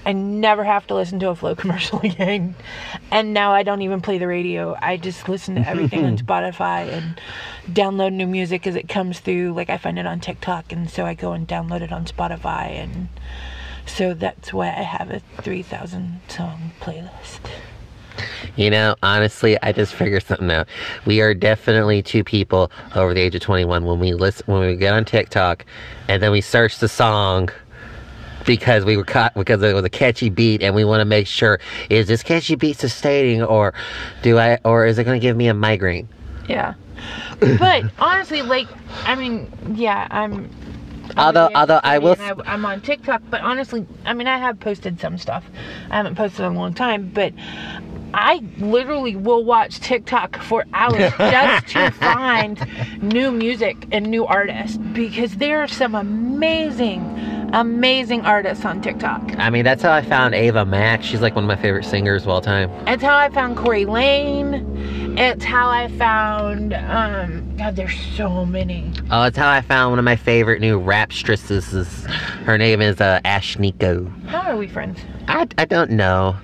I 0.06 0.14
never 0.14 0.64
have 0.64 0.88
to 0.88 0.96
listen 0.96 1.20
to 1.20 1.30
a 1.30 1.36
Flo 1.36 1.56
commercial 1.62 2.00
again. 2.00 2.56
And 3.12 3.34
now 3.34 3.52
I 3.52 3.64
don't 3.64 3.82
even 3.82 4.02
play 4.02 4.18
the 4.18 4.28
radio. 4.28 4.78
I 4.82 4.98
just 4.98 5.28
listen 5.28 5.56
to 5.56 5.68
everything 5.68 6.06
on 6.06 6.18
Spotify 6.26 6.88
and 6.92 7.20
download 7.68 8.14
new 8.14 8.28
music 8.28 8.66
as 8.66 8.76
it 8.76 8.88
comes 8.88 9.20
through. 9.20 9.54
Like 9.54 9.70
I 9.70 9.78
find 9.78 10.00
it 10.00 10.06
on 10.06 10.20
TikTok 10.20 10.72
and 10.72 10.90
so 10.90 11.06
I 11.06 11.14
go 11.14 11.34
and 11.34 11.48
download 11.48 11.82
it 11.82 11.92
on 11.92 12.06
Spotify 12.06 12.70
and 12.70 13.10
so 13.86 14.14
that's 14.14 14.54
why 14.54 14.68
I 14.68 14.84
have 14.84 15.10
a 15.12 15.20
3000 15.42 16.22
song 16.30 16.72
playlist. 16.80 17.40
You 18.56 18.70
know, 18.70 18.96
honestly, 19.04 19.58
I 19.62 19.72
just 19.72 19.94
figured 19.94 20.24
something 20.24 20.52
out. 20.52 20.68
We 21.06 21.22
are 21.22 21.34
definitely 21.34 22.02
two 22.02 22.24
people 22.24 22.72
over 22.96 23.14
the 23.14 23.22
age 23.22 23.36
of 23.36 23.42
21 23.42 23.86
when 23.86 24.00
we 24.00 24.14
listen 24.14 24.44
when 24.48 24.62
we 24.62 24.76
get 24.76 24.94
on 24.94 25.06
TikTok 25.06 25.66
and 26.08 26.22
then 26.22 26.32
we 26.32 26.42
search 26.42 26.80
the 26.80 26.88
song 26.88 27.50
because 28.46 28.84
we 28.86 28.98
were 28.98 29.04
caught 29.04 29.34
because 29.36 29.62
it 29.62 29.74
was 29.74 29.86
a 29.86 29.90
catchy 29.90 30.30
beat 30.30 30.64
and 30.64 30.74
we 30.74 30.84
want 30.84 31.00
to 31.02 31.06
make 31.06 31.28
sure 31.28 31.60
is 31.90 32.08
this 32.08 32.24
catchy 32.24 32.56
beat 32.56 32.78
sustaining 32.78 33.44
or 33.44 33.74
do 34.24 34.38
I 34.40 34.58
or 34.66 34.86
is 34.86 34.98
it 34.98 35.04
going 35.04 35.20
to 35.20 35.22
give 35.22 35.38
me 35.38 35.48
a 35.48 35.54
migraine? 35.54 36.10
Yeah. 36.50 36.74
But 37.40 37.84
honestly, 38.00 38.42
like, 38.42 38.68
I 39.06 39.16
mean, 39.16 39.52
yeah, 39.76 40.08
I'm. 40.12 40.50
Although- 41.18 41.50
although 41.56 41.80
I 41.84 41.98
will- 41.98 42.16
I, 42.20 42.34
I'm 42.46 42.66
on 42.66 42.80
TikTok, 42.82 43.22
but 43.30 43.42
honestly, 43.42 43.86
I 44.06 44.14
mean, 44.14 44.28
I 44.28 44.38
have 44.38 44.60
posted 44.60 45.00
some 45.00 45.18
stuff. 45.18 45.44
I 45.90 45.98
haven't 45.98 46.16
posted 46.16 46.46
in 46.46 46.54
a 46.54 46.56
long 46.56 46.74
time, 46.74 47.12
but 47.14 47.34
I 48.14 48.42
literally 48.58 49.16
will 49.16 49.44
watch 49.44 49.80
TikTok 49.80 50.38
for 50.42 50.66
hours 50.74 51.14
just 51.18 51.68
to 51.70 51.92
find 51.92 52.60
new 53.02 53.32
music 53.32 53.88
and 53.92 54.08
new 54.08 54.26
artists 54.26 54.78
because 54.78 55.38
there 55.38 55.62
are 55.62 55.68
some 55.68 55.96
amazing, 55.96 57.02
amazing 57.54 58.22
artists 58.22 58.66
on 58.66 58.82
TikTok. 58.82 59.22
I 59.38 59.50
mean, 59.50 59.64
that's 59.64 59.84
how 59.84 59.92
I 59.92 60.02
found 60.02 60.36
Ava 60.36 60.66
Max. 60.66 61.06
She's 61.06 61.22
like 61.22 61.36
one 61.36 61.44
of 61.44 61.48
my 61.48 61.62
favorite 61.62 61.86
singers 61.86 62.24
of 62.24 62.30
all 62.30 62.42
time. 62.42 62.70
That's 62.86 63.04
how 63.04 63.18
I 63.18 63.30
found 63.30 63.58
Corey 63.58 63.86
Lane. 63.86 64.71
It's 65.18 65.44
how 65.44 65.70
I 65.70 65.88
found. 65.98 66.74
Um, 66.74 67.56
God, 67.58 67.76
there's 67.76 68.00
so 68.16 68.46
many. 68.46 68.92
Oh, 69.12 69.24
it's 69.24 69.38
how 69.38 69.50
I 69.50 69.62
found 69.62 69.92
one 69.92 70.00
of 70.00 70.06
my 70.06 70.16
favorite 70.16 70.62
new 70.62 70.80
rapstresses. 70.80 72.06
Her 72.46 72.58
name 72.58 72.82
is 72.82 73.00
uh, 73.02 73.20
Ashnikko. 73.26 74.26
How 74.28 74.42
are 74.52 74.58
we 74.58 74.68
friends? 74.68 75.00
I, 75.28 75.48
I 75.58 75.66
don't 75.66 75.92
know. 75.92 76.36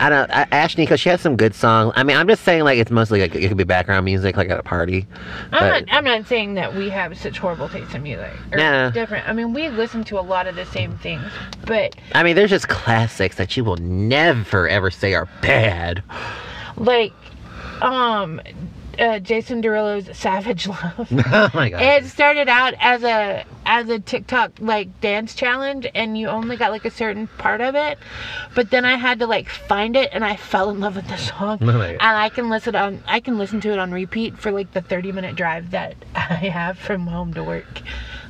I 0.00 0.08
don't. 0.10 0.30
I, 0.30 0.44
Ashnikko, 0.46 0.98
she 0.98 1.08
has 1.08 1.20
some 1.20 1.36
good 1.36 1.54
songs. 1.54 1.92
I 1.96 2.02
mean, 2.02 2.16
I'm 2.16 2.28
just 2.28 2.42
saying, 2.42 2.64
like, 2.64 2.78
it's 2.78 2.90
mostly 2.90 3.20
like 3.20 3.34
it 3.34 3.48
could 3.48 3.56
be 3.56 3.64
background 3.64 4.04
music, 4.04 4.36
like 4.36 4.50
at 4.50 4.58
a 4.58 4.62
party. 4.62 5.06
I'm 5.52 5.60
But- 5.60 5.86
not. 5.86 5.96
I'm 5.96 6.04
not 6.04 6.26
saying 6.26 6.54
that 6.54 6.74
we 6.74 6.88
have 6.90 7.16
such 7.18 7.38
horrible 7.38 7.68
taste 7.68 7.94
in 7.94 8.02
music. 8.02 8.30
Or 8.52 8.58
No. 8.58 8.90
Different. 8.92 9.28
I 9.28 9.32
mean, 9.32 9.52
we 9.54 9.68
listen 9.68 10.04
to 10.04 10.18
a 10.18 10.22
lot 10.22 10.46
of 10.46 10.56
the 10.56 10.66
same 10.66 10.98
things, 10.98 11.24
but 11.66 11.94
I 12.14 12.22
mean, 12.22 12.36
there's 12.36 12.50
just 12.50 12.68
classics 12.68 13.36
that 13.36 13.56
you 13.56 13.64
will 13.64 13.76
never 13.76 14.68
ever 14.68 14.90
say 14.90 15.14
are 15.14 15.28
bad. 15.40 16.02
like, 16.76 17.12
um, 17.82 18.40
uh, 18.98 19.18
Jason 19.18 19.62
Derulo's 19.62 20.16
"Savage 20.16 20.66
Love." 20.68 21.08
oh 21.10 21.50
my 21.54 21.70
god. 21.70 21.82
It 21.82 22.06
started 22.06 22.48
out 22.48 22.74
as 22.78 23.02
a 23.02 23.44
as 23.64 23.88
a 23.88 23.98
TikTok 23.98 24.52
like 24.60 25.00
dance 25.00 25.34
challenge 25.34 25.86
and 25.94 26.16
you 26.16 26.28
only 26.28 26.56
got 26.56 26.70
like 26.70 26.84
a 26.84 26.90
certain 26.90 27.26
part 27.26 27.60
of 27.60 27.74
it. 27.74 27.98
But 28.54 28.70
then 28.70 28.84
I 28.84 28.96
had 28.96 29.18
to 29.20 29.26
like 29.26 29.48
find 29.48 29.96
it 29.96 30.10
and 30.12 30.24
I 30.24 30.36
fell 30.36 30.70
in 30.70 30.80
love 30.80 30.96
with 30.96 31.08
the 31.08 31.16
song. 31.16 31.58
Oh 31.60 31.68
and 31.68 32.02
I 32.02 32.28
can 32.28 32.48
listen 32.48 32.74
on 32.76 33.02
I 33.06 33.20
can 33.20 33.38
listen 33.38 33.60
to 33.62 33.72
it 33.72 33.78
on 33.78 33.92
repeat 33.92 34.38
for 34.38 34.50
like 34.50 34.72
the 34.72 34.82
30 34.82 35.12
minute 35.12 35.36
drive 35.36 35.70
that 35.72 35.96
I 36.14 36.20
have 36.34 36.78
from 36.78 37.06
home 37.06 37.34
to 37.34 37.44
work. 37.44 37.82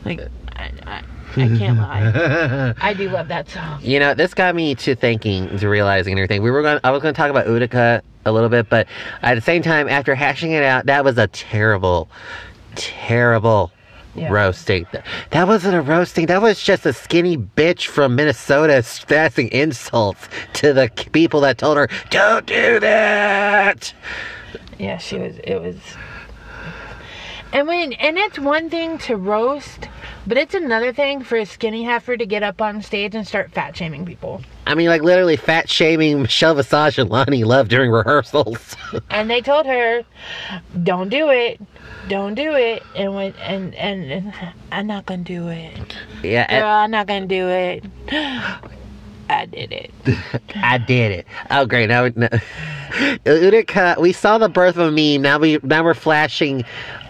Like 0.05 0.21
I, 0.55 0.71
I, 0.87 1.03
I 1.37 1.49
can't 1.57 1.79
lie. 1.79 2.75
I 2.81 2.95
do 2.95 3.09
love 3.11 3.29
that 3.29 3.49
song. 3.49 3.79
You 3.83 3.99
know, 4.01 4.15
this 4.15 4.35
got 4.35 4.55
me 4.55 4.75
to 4.77 4.95
thinking, 4.95 5.59
to 5.59 5.69
realizing 5.69 6.13
and 6.15 6.19
everything. 6.21 6.43
We 6.43 6.51
were 6.51 6.63
going. 6.63 6.81
I 6.85 6.91
was 6.91 7.03
going 7.03 7.15
to 7.15 7.19
talk 7.19 7.31
about 7.31 7.47
Utica 7.47 8.03
a 8.25 8.33
little 8.33 8.49
bit, 8.49 8.69
but 8.69 8.87
at 9.23 9.35
the 9.35 9.41
same 9.41 9.63
time, 9.63 9.89
after 9.89 10.15
hashing 10.15 10.53
it 10.53 10.63
out, 10.63 10.87
that 10.87 11.05
was 11.05 11.17
a 11.19 11.27
terrible, 11.29 12.09
terrible 12.75 13.71
Yeah. 14.15 14.29
roasting. 14.33 14.87
That 15.31 15.47
wasn't 15.47 15.75
a 15.77 15.81
roasting. 15.83 16.27
That 16.27 16.41
was 16.41 16.63
just 16.63 16.87
a 16.87 16.93
skinny 16.93 17.37
bitch 17.37 17.87
from 17.87 18.17
Minnesota 18.17 18.83
passing 19.07 19.49
insults 19.49 20.29
to 20.55 20.73
the 20.73 20.91
people 21.13 21.41
that 21.43 21.59
told 21.59 21.77
her, 21.77 21.89
"Don't 22.11 22.47
do 22.47 22.81
that." 22.81 23.93
Yeah, 24.79 24.97
she 24.99 25.19
was. 25.19 25.37
It 25.45 25.61
was. 25.61 25.77
And 27.57 27.67
when 27.67 27.95
and 27.95 28.19
it's 28.19 28.39
one 28.39 28.69
thing 28.69 28.99
to 28.99 29.17
roast, 29.17 29.89
but 30.27 30.37
it's 30.37 30.53
another 30.53 30.93
thing 30.93 31.23
for 31.23 31.39
a 31.39 31.47
skinny 31.47 31.85
heifer 31.85 32.15
to 32.15 32.27
get 32.27 32.43
up 32.43 32.61
on 32.61 32.83
stage 32.83 33.15
and 33.15 33.27
start 33.27 33.51
fat 33.51 33.75
shaming 33.75 34.05
people. 34.05 34.43
I 34.67 34.75
mean, 34.75 34.89
like 34.91 35.01
literally 35.01 35.39
fat 35.39 35.71
shaming 35.71 36.21
Michelle 36.21 36.55
Visage 36.55 36.99
and 36.99 37.09
Loni 37.09 37.47
Love 37.47 37.69
during 37.69 37.91
rehearsals. 37.91 38.77
And 39.09 39.31
they 39.31 39.41
told 39.41 39.65
her, 39.65 40.03
"Don't 40.83 41.09
do 41.09 41.31
it, 41.31 41.59
don't 42.09 42.35
do 42.35 42.53
it." 42.53 42.83
And 42.95 43.15
when 43.15 43.33
and 43.37 43.75
and, 43.75 44.13
and 44.13 44.35
I'm 44.71 44.87
not 44.87 45.07
gonna 45.07 45.25
do 45.25 45.49
it. 45.49 45.97
yeah, 46.23 46.61
Girl, 46.61 46.69
I'm 46.69 46.91
not 46.91 47.07
gonna 47.07 47.27
do 47.27 47.49
it. 47.49 47.85
I 49.31 49.47
did 49.47 49.73
it. 49.73 49.91
I 50.57 50.77
did 50.77 51.11
it. 51.11 51.27
Oh, 51.51 51.65
great! 51.65 51.89
Now, 51.89 52.11
now 52.15 52.29
Utica, 53.27 53.97
we 53.99 54.13
saw 54.13 54.37
the 54.37 54.51
birth 54.51 54.77
of 54.77 54.89
a 54.89 54.91
meme. 54.93 55.23
Now 55.23 55.39
we 55.39 55.59
now 55.63 55.83
we're 55.83 55.95
flashing 55.95 56.63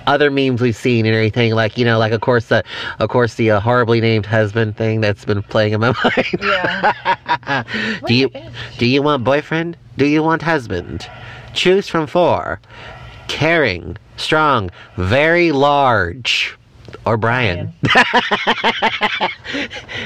other 0.07 0.31
memes 0.31 0.61
we've 0.61 0.77
seen 0.77 1.07
and 1.07 1.15
everything. 1.15 1.53
Like 1.55 1.77
you 1.77 1.85
know, 1.85 1.99
like 1.99 2.13
of 2.13 2.21
course 2.21 2.47
the 2.47 2.65
of 2.99 3.09
course 3.09 3.35
the 3.35 3.53
uh, 3.53 3.61
horribly 3.61 4.01
named 4.01 4.27
husband 4.27 4.77
thing 4.77 5.01
that's 5.01 5.25
been 5.25 5.43
playing 5.43 5.73
in 5.73 5.81
my 5.81 5.95
mind. 6.05 6.41
Yeah. 6.41 7.63
do 8.07 8.15
you 8.15 8.31
do 8.79 8.87
you 8.87 9.03
want 9.03 9.25
boyfriend? 9.25 9.77
Do 9.97 10.07
you 10.07 10.23
want 10.23 10.43
husband? 10.43 11.09
Choose 11.55 11.89
from 11.89 12.07
four. 12.07 12.61
Caring, 13.29 13.97
strong, 14.17 14.71
very 14.97 15.53
large. 15.53 16.57
Or 17.05 17.17
Brian. 17.17 17.73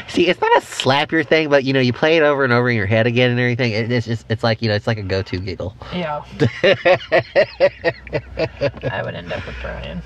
See, 0.09 0.27
it's 0.27 0.41
not 0.41 0.57
a 0.57 0.61
slap 0.63 1.13
your 1.13 1.23
thing, 1.25 1.49
but 1.49 1.65
you 1.65 1.73
know, 1.73 1.81
you 1.81 1.93
play 1.93 2.17
it 2.17 2.23
over 2.23 2.45
and 2.45 2.53
over 2.53 2.69
in 2.69 2.77
your 2.77 2.87
head 2.87 3.07
again 3.07 3.31
and 3.31 3.41
everything. 3.41 3.73
It, 3.73 3.91
it's 3.91 4.07
just, 4.07 4.27
it's 4.29 4.43
like 4.43 4.61
you 4.63 4.69
know, 4.69 4.75
it's 4.75 4.87
like 4.87 4.99
a 4.99 5.03
go-to 5.03 5.39
giggle. 5.39 5.77
Yeah. 5.95 6.25
I 8.91 9.03
would 9.05 9.15
end 9.15 9.33
up 9.33 9.47
with 9.47 9.57
Brian. 9.63 10.03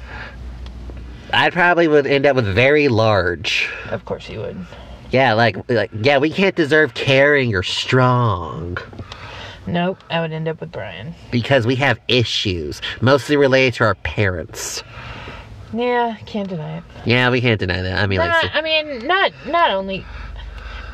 I 1.32 1.50
probably 1.50 1.88
would 1.88 2.06
end 2.06 2.26
up 2.26 2.36
with 2.36 2.46
very 2.46 2.88
large. 2.88 3.68
Of 3.90 4.04
course 4.04 4.28
you 4.28 4.40
would. 4.40 4.66
Yeah, 5.10 5.32
like, 5.32 5.56
like, 5.68 5.90
yeah, 6.00 6.18
we 6.18 6.30
can't 6.30 6.54
deserve 6.56 6.94
caring 6.94 7.54
or 7.54 7.62
strong 7.62 8.78
Nope, 9.66 10.02
I 10.10 10.20
would 10.20 10.32
end 10.32 10.46
up 10.48 10.60
with 10.60 10.72
Brian. 10.72 11.14
because 11.30 11.66
we 11.66 11.76
have 11.76 11.98
issues, 12.08 12.82
mostly 13.00 13.36
related 13.36 13.74
to 13.74 13.84
our 13.84 13.94
parents. 13.96 14.82
Yeah, 15.74 16.16
can't 16.26 16.48
deny 16.48 16.78
it. 16.78 16.84
Yeah, 17.04 17.30
we 17.30 17.40
can't 17.40 17.58
deny 17.58 17.82
that. 17.82 18.02
I 18.02 18.06
mean, 18.06 18.18
like, 18.18 18.30
Not, 18.30 18.50
I 18.54 18.60
mean, 18.62 19.06
not 19.06 19.32
not 19.46 19.70
only 19.70 20.04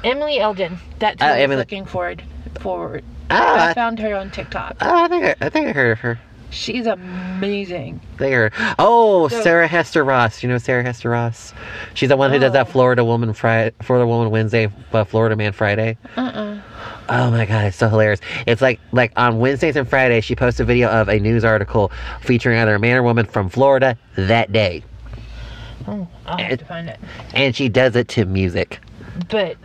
Emily 0.05 0.39
Eldon. 0.39 0.79
That's 0.99 1.21
who 1.23 1.29
Oh, 1.29 1.31
I 1.33 1.35
was 1.37 1.41
Emily- 1.43 1.57
looking 1.59 1.85
forward 1.85 2.23
forward. 2.61 3.05
oh, 3.31 3.35
I 3.37 3.71
I, 3.71 3.75
found 3.75 3.99
her 3.99 4.15
on 4.17 4.31
TikTok. 4.31 4.77
oh, 4.81 5.05
I 5.05 5.09
think 5.09 5.25
I, 5.25 5.35
I 5.41 5.49
think 5.51 5.69
I 5.69 5.73
heard 5.73 5.93
of 5.93 5.99
her. 6.01 6.19
She's 6.53 6.85
amazing. 6.87 8.01
I 8.15 8.19
think 8.19 8.33
I 8.33 8.37
heard. 8.37 8.53
Oh, 8.79 9.29
So- 9.29 9.41
Sarah 9.43 9.69
Hester 9.69 10.03
Ross. 10.03 10.43
You 10.43 10.49
know 10.49 10.59
Sarah 10.59 10.83
Hester 10.83 11.11
Ross? 11.11 11.55
She's 11.95 12.09
the 12.09 12.17
one 12.17 12.33
who 12.33 12.39
does 12.39 12.53
that 12.55 12.67
Oh. 12.69 12.71
Florida 12.71 13.05
Woman 13.05 13.33
Friday, 13.35 13.75
Florida 13.83 14.07
Woman 14.07 14.31
Wednesday, 14.31 14.69
uh, 14.93 15.05
Florida 15.05 15.37
Man 15.37 15.53
Friday. 15.53 15.97
Uh-uh. 16.17 16.59
Oh 17.13 17.31
my 17.31 17.45
god, 17.45 17.65
it's 17.67 17.77
so 17.77 17.89
hilarious. 17.89 18.21
It's 18.47 18.63
like 18.63 18.79
like 18.93 19.13
on 19.17 19.39
Wednesdays 19.41 19.75
and 19.77 19.89
Fridays 19.89 20.25
she 20.25 20.37
posts 20.37 20.61
a 20.61 20.65
video 20.65 20.89
of 20.89 21.09
a 21.09 21.19
news 21.19 21.45
article 21.45 21.91
featuring 22.21 22.59
either 22.59 22.75
a 22.77 22.79
man 22.79 22.97
or 22.97 23.03
woman 23.03 23.27
from 23.27 23.49
Florida 23.49 23.99
that 24.17 24.53
day. 24.53 24.85
Oh, 25.89 26.07
I'll 26.27 26.39
have 26.39 26.53
It- 26.53 26.59
to 26.59 26.65
find 26.65 26.89
it. 26.89 27.01
And 27.35 27.55
she 27.57 27.69
does 27.69 27.97
it 27.97 28.07
to 28.09 28.25
music. 28.27 28.79
But 29.29 29.57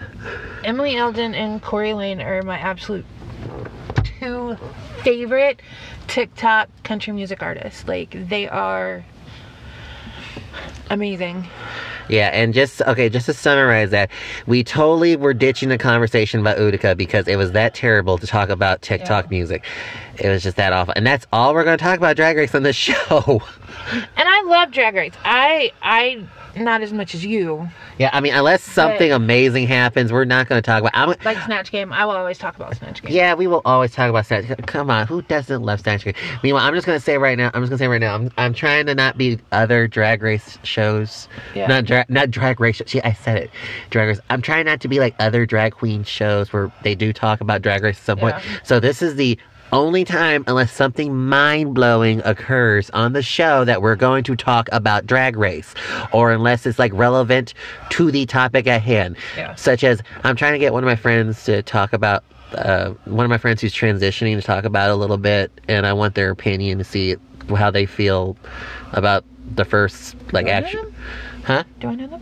Emily 0.63 0.95
Eldon 0.95 1.35
and 1.35 1.61
Corey 1.61 1.93
Lane 1.93 2.19
are 2.19 2.41
my 2.41 2.57
absolute 2.57 3.05
two 4.19 4.57
favorite 5.03 5.61
TikTok 6.07 6.69
country 6.83 7.13
music 7.13 7.43
artists. 7.43 7.87
Like 7.87 8.27
they 8.27 8.47
are 8.47 9.05
amazing. 10.89 11.47
Yeah, 12.07 12.27
and 12.27 12.53
just 12.53 12.81
okay, 12.83 13.09
just 13.09 13.25
to 13.25 13.33
summarize 13.33 13.89
that, 13.89 14.11
we 14.45 14.63
totally 14.63 15.15
were 15.15 15.33
ditching 15.33 15.69
the 15.69 15.77
conversation 15.79 16.39
about 16.39 16.59
Utica 16.59 16.95
because 16.95 17.27
it 17.27 17.35
was 17.35 17.53
that 17.53 17.73
terrible 17.73 18.19
to 18.19 18.27
talk 18.27 18.49
about 18.49 18.83
TikTok 18.83 19.25
Yeah. 19.25 19.29
music. 19.29 19.63
It 20.19 20.29
was 20.29 20.43
just 20.43 20.57
that 20.57 20.71
awful. 20.71 20.93
And 20.95 21.05
that's 21.07 21.25
all 21.33 21.53
we're 21.55 21.63
gonna 21.63 21.77
talk 21.77 21.97
about 21.97 22.15
Drag 22.15 22.37
Race 22.37 22.53
on 22.53 22.61
this 22.63 22.75
show. 22.89 23.41
And 23.91 24.05
I 24.29 24.43
love 24.45 24.71
Drag 24.71 24.93
Race. 24.93 25.13
I 25.25 25.71
I 25.81 26.23
not 26.55 26.81
as 26.81 26.93
much 26.93 27.13
as 27.15 27.25
you. 27.25 27.69
yeah, 27.97 28.09
I 28.13 28.21
mean 28.21 28.33
unless 28.33 28.63
something 28.63 29.11
amazing 29.11 29.67
happens, 29.67 30.11
we're 30.11 30.25
not 30.25 30.47
gonna 30.47 30.61
talk 30.61 30.81
about 30.81 30.91
I'm 30.93 31.15
Like 31.23 31.37
Snatch 31.45 31.71
Game. 31.71 31.91
I 31.93 32.05
will 32.05 32.13
always 32.13 32.37
talk 32.37 32.55
about 32.55 32.75
Snatch 32.75 33.01
Game. 33.01 33.11
Yeah, 33.11 33.33
we 33.33 33.47
will 33.47 33.61
always 33.65 33.91
talk 33.91 34.09
about 34.09 34.25
Snatch. 34.25 34.47
Game. 34.47 34.57
Come 34.65 34.89
on, 34.89 35.07
who 35.07 35.21
doesn't 35.23 35.61
love 35.61 35.79
Snatch 35.81 36.03
Game? 36.03 36.13
Meanwhile, 36.43 36.63
I'm 36.63 36.73
just 36.73 36.85
gonna 36.87 36.99
say 36.99 37.17
right 37.17 37.37
now. 37.37 37.51
I'm 37.53 37.61
just 37.61 37.69
gonna 37.69 37.77
say 37.77 37.87
right 37.87 38.01
now. 38.01 38.15
I'm, 38.15 38.31
I'm 38.37 38.53
trying 38.53 38.85
to 38.87 38.95
not 38.95 39.17
be 39.17 39.39
other 39.51 39.87
Drag 39.87 40.21
Race 40.21 40.57
shows. 40.63 41.27
Yeah. 41.53 41.67
Not 41.67 41.85
drag, 41.85 42.09
not 42.09 42.31
Drag 42.31 42.59
Race. 42.59 42.81
See, 42.85 43.01
I 43.01 43.13
said 43.13 43.37
it. 43.37 43.51
Drag 43.89 44.07
Race. 44.09 44.19
I'm 44.29 44.41
trying 44.41 44.65
not 44.65 44.81
to 44.81 44.87
be 44.87 44.99
like 44.99 45.15
other 45.19 45.45
drag 45.45 45.73
queen 45.73 46.03
shows 46.03 46.51
where 46.51 46.71
they 46.83 46.95
do 46.95 47.13
talk 47.13 47.41
about 47.41 47.61
Drag 47.61 47.83
Race 47.83 47.97
at 47.97 48.03
some 48.03 48.19
point. 48.19 48.35
Yeah. 48.37 48.59
So 48.63 48.79
this 48.79 49.01
is 49.01 49.15
the 49.15 49.37
only 49.75 50.03
time, 50.05 50.43
unless 50.47 50.71
something 50.71 51.15
mind 51.15 51.75
blowing 51.75 52.21
occurs 52.25 52.89
on 52.91 53.13
the 53.13 53.21
show, 53.21 53.65
that 53.65 53.81
we're 53.81 53.95
going 53.95 54.23
to 54.25 54.35
talk 54.35 54.69
about 54.71 55.05
Drag 55.05 55.35
Race, 55.37 55.73
or 56.11 56.31
unless 56.31 56.65
it's 56.65 56.79
like 56.79 56.91
relevant 56.93 57.53
to 57.91 58.09
the 58.11 58.25
topic 58.25 58.67
at 58.67 58.81
hand 58.81 59.17
Yeah. 59.37 59.53
such 59.55 59.83
as 59.83 60.01
I'm 60.23 60.35
trying 60.35 60.53
to 60.53 60.59
get 60.59 60.73
one 60.73 60.83
of 60.83 60.87
my 60.87 60.95
friends 60.95 61.43
to 61.45 61.61
talk 61.61 61.93
about 61.93 62.23
uh, 62.53 62.91
one 63.05 63.25
of 63.25 63.29
my 63.29 63.37
friends 63.37 63.59
who's 63.61 63.73
transitioning 63.73 64.35
to 64.35 64.41
talk 64.41 64.63
about 64.65 64.89
a 64.89 64.95
little 64.95 65.17
bit, 65.17 65.51
and 65.67 65.85
I 65.85 65.93
want 65.93 66.15
their 66.15 66.31
opinion 66.31 66.77
to 66.77 66.83
see 66.83 67.15
how 67.55 67.69
they 67.69 67.85
feel 67.85 68.37
about 68.93 69.25
the 69.55 69.65
first 69.65 70.15
like 70.31 70.45
Do 70.45 70.51
I 70.51 70.59
know 70.61 70.65
action. 70.67 70.95
Huh? 71.43 71.63
Do 71.79 71.87
I 71.89 71.95
know 71.95 72.07
them? 72.07 72.21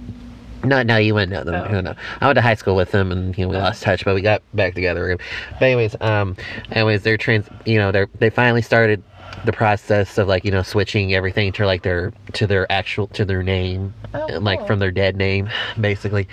No, 0.64 0.82
no, 0.82 0.98
you 0.98 1.14
wouldn't 1.14 1.32
know 1.32 1.44
them. 1.44 1.56
Oh. 1.56 1.64
You 1.66 1.76
wouldn't 1.76 1.86
know. 1.86 2.04
I 2.22 2.26
went 2.26 2.38
to 2.38 2.42
high 2.42 2.56
school 2.56 2.76
with 2.76 2.92
them, 2.92 3.12
and 3.12 3.38
you 3.38 3.46
know 3.46 3.52
we 3.52 3.58
lost 3.58 3.84
touch, 3.84 4.06
but 4.06 4.16
we 4.16 4.22
got 4.22 4.42
back 4.54 4.74
together 4.76 5.10
again. 5.12 5.26
But 5.60 5.64
anyways, 5.66 5.96
um, 6.02 6.38
anyways, 6.72 7.04
they're 7.04 7.18
trans. 7.18 7.48
You 7.66 7.78
know, 7.80 7.92
they're 7.92 8.08
they 8.20 8.30
finally 8.30 8.62
started 8.62 9.04
the 9.46 9.52
process 9.52 10.18
of 10.18 10.28
like 10.28 10.46
you 10.46 10.52
know 10.52 10.62
switching 10.62 11.14
everything 11.14 11.52
to 11.52 11.66
like 11.66 11.82
their 11.84 12.14
to 12.34 12.48
their 12.48 12.72
actual 12.72 13.08
to 13.08 13.26
their 13.26 13.44
name 13.44 13.94
Oh, 14.14 14.28
like 14.40 14.68
from 14.68 14.78
their 14.78 14.92
dead 14.92 15.16
name 15.18 15.50
basically 15.82 16.28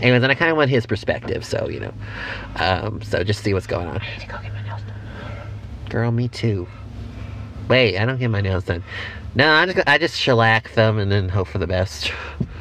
anyways 0.00 0.22
and 0.22 0.32
i 0.32 0.34
kind 0.34 0.50
of 0.50 0.56
want 0.56 0.70
his 0.70 0.86
perspective 0.86 1.44
so 1.44 1.68
you 1.68 1.78
know 1.78 1.92
um 2.56 3.02
so 3.02 3.22
just 3.22 3.44
see 3.44 3.52
what's 3.52 3.66
going 3.66 3.86
on 3.86 4.00
I 4.00 4.10
need 4.12 4.20
to 4.20 4.26
go 4.26 4.38
get 4.42 4.52
my 4.54 4.62
nails 4.62 4.80
done. 4.80 5.88
girl 5.90 6.10
me 6.10 6.28
too 6.28 6.66
wait 7.68 7.98
i 7.98 8.06
don't 8.06 8.18
get 8.18 8.28
my 8.28 8.40
nails 8.40 8.64
done 8.64 8.82
no 9.34 9.52
i 9.52 9.66
just 9.66 9.86
i 9.86 9.98
just 9.98 10.18
shellac 10.18 10.72
them 10.72 10.98
and 10.98 11.12
then 11.12 11.28
hope 11.28 11.48
for 11.48 11.58
the 11.58 11.66
best 11.66 12.10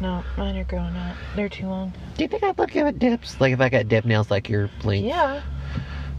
No, 0.00 0.22
mine 0.36 0.56
are 0.56 0.64
growing 0.64 0.96
out. 0.96 1.16
They're 1.34 1.48
too 1.48 1.66
long. 1.66 1.92
do 2.16 2.22
you 2.24 2.28
think 2.28 2.42
i'd 2.42 2.58
look 2.58 2.70
good 2.72 2.84
with 2.84 2.98
dips 2.98 3.40
like 3.40 3.52
if 3.52 3.60
i 3.60 3.68
got 3.68 3.88
dip 3.88 4.04
nails 4.04 4.30
like 4.30 4.48
your 4.48 4.70
length 4.84 5.04
Yeah. 5.06 5.42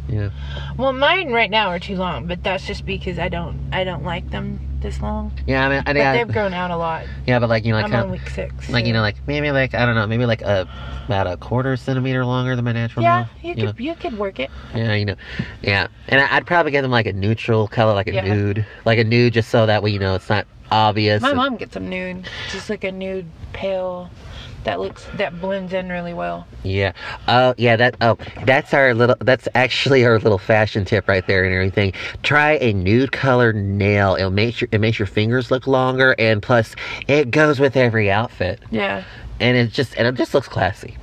Yeah. 0.10 0.29
Well, 0.77 0.93
mine 0.93 1.34
right 1.34 1.50
now 1.51 1.67
are 1.67 1.79
too 1.79 1.98
long, 1.98 2.27
but 2.27 2.41
that's 2.41 2.65
just 2.65 2.86
because 2.86 3.19
I 3.19 3.27
don't 3.27 3.60
I 3.74 3.84
don't 3.84 4.03
like 4.05 4.29
them 4.29 4.62
this 4.79 5.01
long. 5.01 5.34
Yeah, 5.46 5.65
I 5.65 5.69
mean, 5.69 5.79
I, 5.86 5.93
But 5.93 6.13
they've 6.13 6.27
grown 6.34 6.53
out 6.53 6.72
a 6.72 6.77
lot. 6.77 7.03
yeah, 7.25 7.39
but 7.39 7.50
like 7.50 7.65
you 7.65 7.74
know, 7.74 7.81
like 7.81 7.91
I'm 7.91 8.03
on 8.05 8.12
week 8.12 8.29
six. 8.29 8.69
like 8.69 8.86
you 8.86 8.93
know, 8.93 9.01
like 9.01 9.17
maybe 9.27 9.51
like 9.51 9.74
I 9.75 9.86
don't 9.86 9.96
know, 9.96 10.07
maybe 10.07 10.25
like 10.25 10.41
a 10.43 10.65
about 11.07 11.27
a 11.27 11.36
quarter 11.36 11.75
centimeter 11.75 12.24
longer 12.24 12.55
than 12.55 12.63
my 12.63 12.72
natural 12.72 13.03
Yeah, 13.03 13.17
nail. 13.17 13.27
you 13.41 13.50
you 13.50 13.55
know? 13.65 13.74
could 13.74 13.84
you 13.84 13.96
could 13.96 14.17
work 14.17 14.39
it. 14.39 14.50
Yeah, 14.74 14.93
you 14.93 15.03
know, 15.03 15.15
yeah, 15.62 15.88
and 16.07 16.22
I- 16.22 16.38
I'd 16.38 16.46
probably 16.48 16.72
get 16.72 16.84
them 16.84 16.91
like 16.91 17.05
a 17.07 17.12
neutral 17.12 17.67
color, 17.67 17.93
like 17.93 18.07
a 18.07 18.13
Yeah. 18.13 18.34
nude, 18.34 18.65
like 18.86 19.00
a 19.00 19.03
nude, 19.03 19.34
just 19.34 19.50
so 19.50 19.65
that 19.65 19.84
way 19.84 19.89
you 19.91 20.00
know 20.00 20.15
it's 20.15 20.29
not 20.29 20.48
obvious. 20.71 21.21
My 21.21 21.33
mom 21.33 21.57
gets 21.57 21.74
them 21.74 21.89
nude, 21.89 22.29
just 22.51 22.69
like 22.69 22.83
a 22.83 22.91
nude 22.91 23.27
pale 23.53 24.09
that 24.63 24.79
looks 24.81 25.05
that 25.15 25.39
blends 25.39 25.71
in 25.71 25.88
really 25.89 26.13
well. 26.13 26.45
Yeah. 26.63 26.91
Oh, 27.27 27.53
yeah. 27.57 27.75
That. 27.77 27.95
Oh, 28.01 28.17
that's 28.45 28.74
our 28.74 28.93
little. 28.93 29.15
That's 29.19 29.47
actually 29.55 30.03
our 30.05 30.19
little 30.19 30.38
fashion 30.38 30.83
tip 30.83 31.07
right 31.07 31.25
there 31.25 31.45
and 31.45 31.53
everything. 31.53 31.93
Try 32.24 32.53
a 32.53 32.74
nude 32.74 33.12
color 33.12 33.53
nail. 33.53 34.15
It 34.15 34.29
makes 34.31 34.59
your 34.59 34.67
it 34.71 34.79
makes 34.81 35.00
your 35.00 35.05
fingers 35.05 35.51
look 35.51 35.67
longer, 35.67 36.15
and 36.19 36.41
plus 36.41 36.75
it 37.07 37.31
goes 37.31 37.59
with 37.59 37.77
every 37.77 38.12
outfit, 38.12 38.59
Yeah. 38.71 39.03
and 39.39 39.55
it 39.55 39.71
just 39.71 39.95
and 39.97 40.07
it 40.07 40.15
just 40.15 40.33
looks 40.33 40.47
classy. 40.50 40.97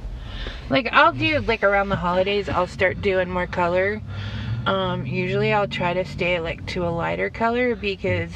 Like 0.68 0.88
I'll 0.92 1.12
do 1.12 1.40
like 1.40 1.62
around 1.62 1.88
the 1.90 1.96
holidays 1.96 2.48
I'll 2.48 2.66
start 2.66 3.00
doing 3.00 3.30
more 3.30 3.46
color. 3.46 4.02
Um 4.66 5.06
usually 5.06 5.52
I'll 5.52 5.68
try 5.68 5.92
to 5.94 6.04
stay 6.04 6.40
like 6.40 6.64
to 6.68 6.86
a 6.86 6.90
lighter 6.90 7.28
color 7.30 7.74
because 7.76 8.32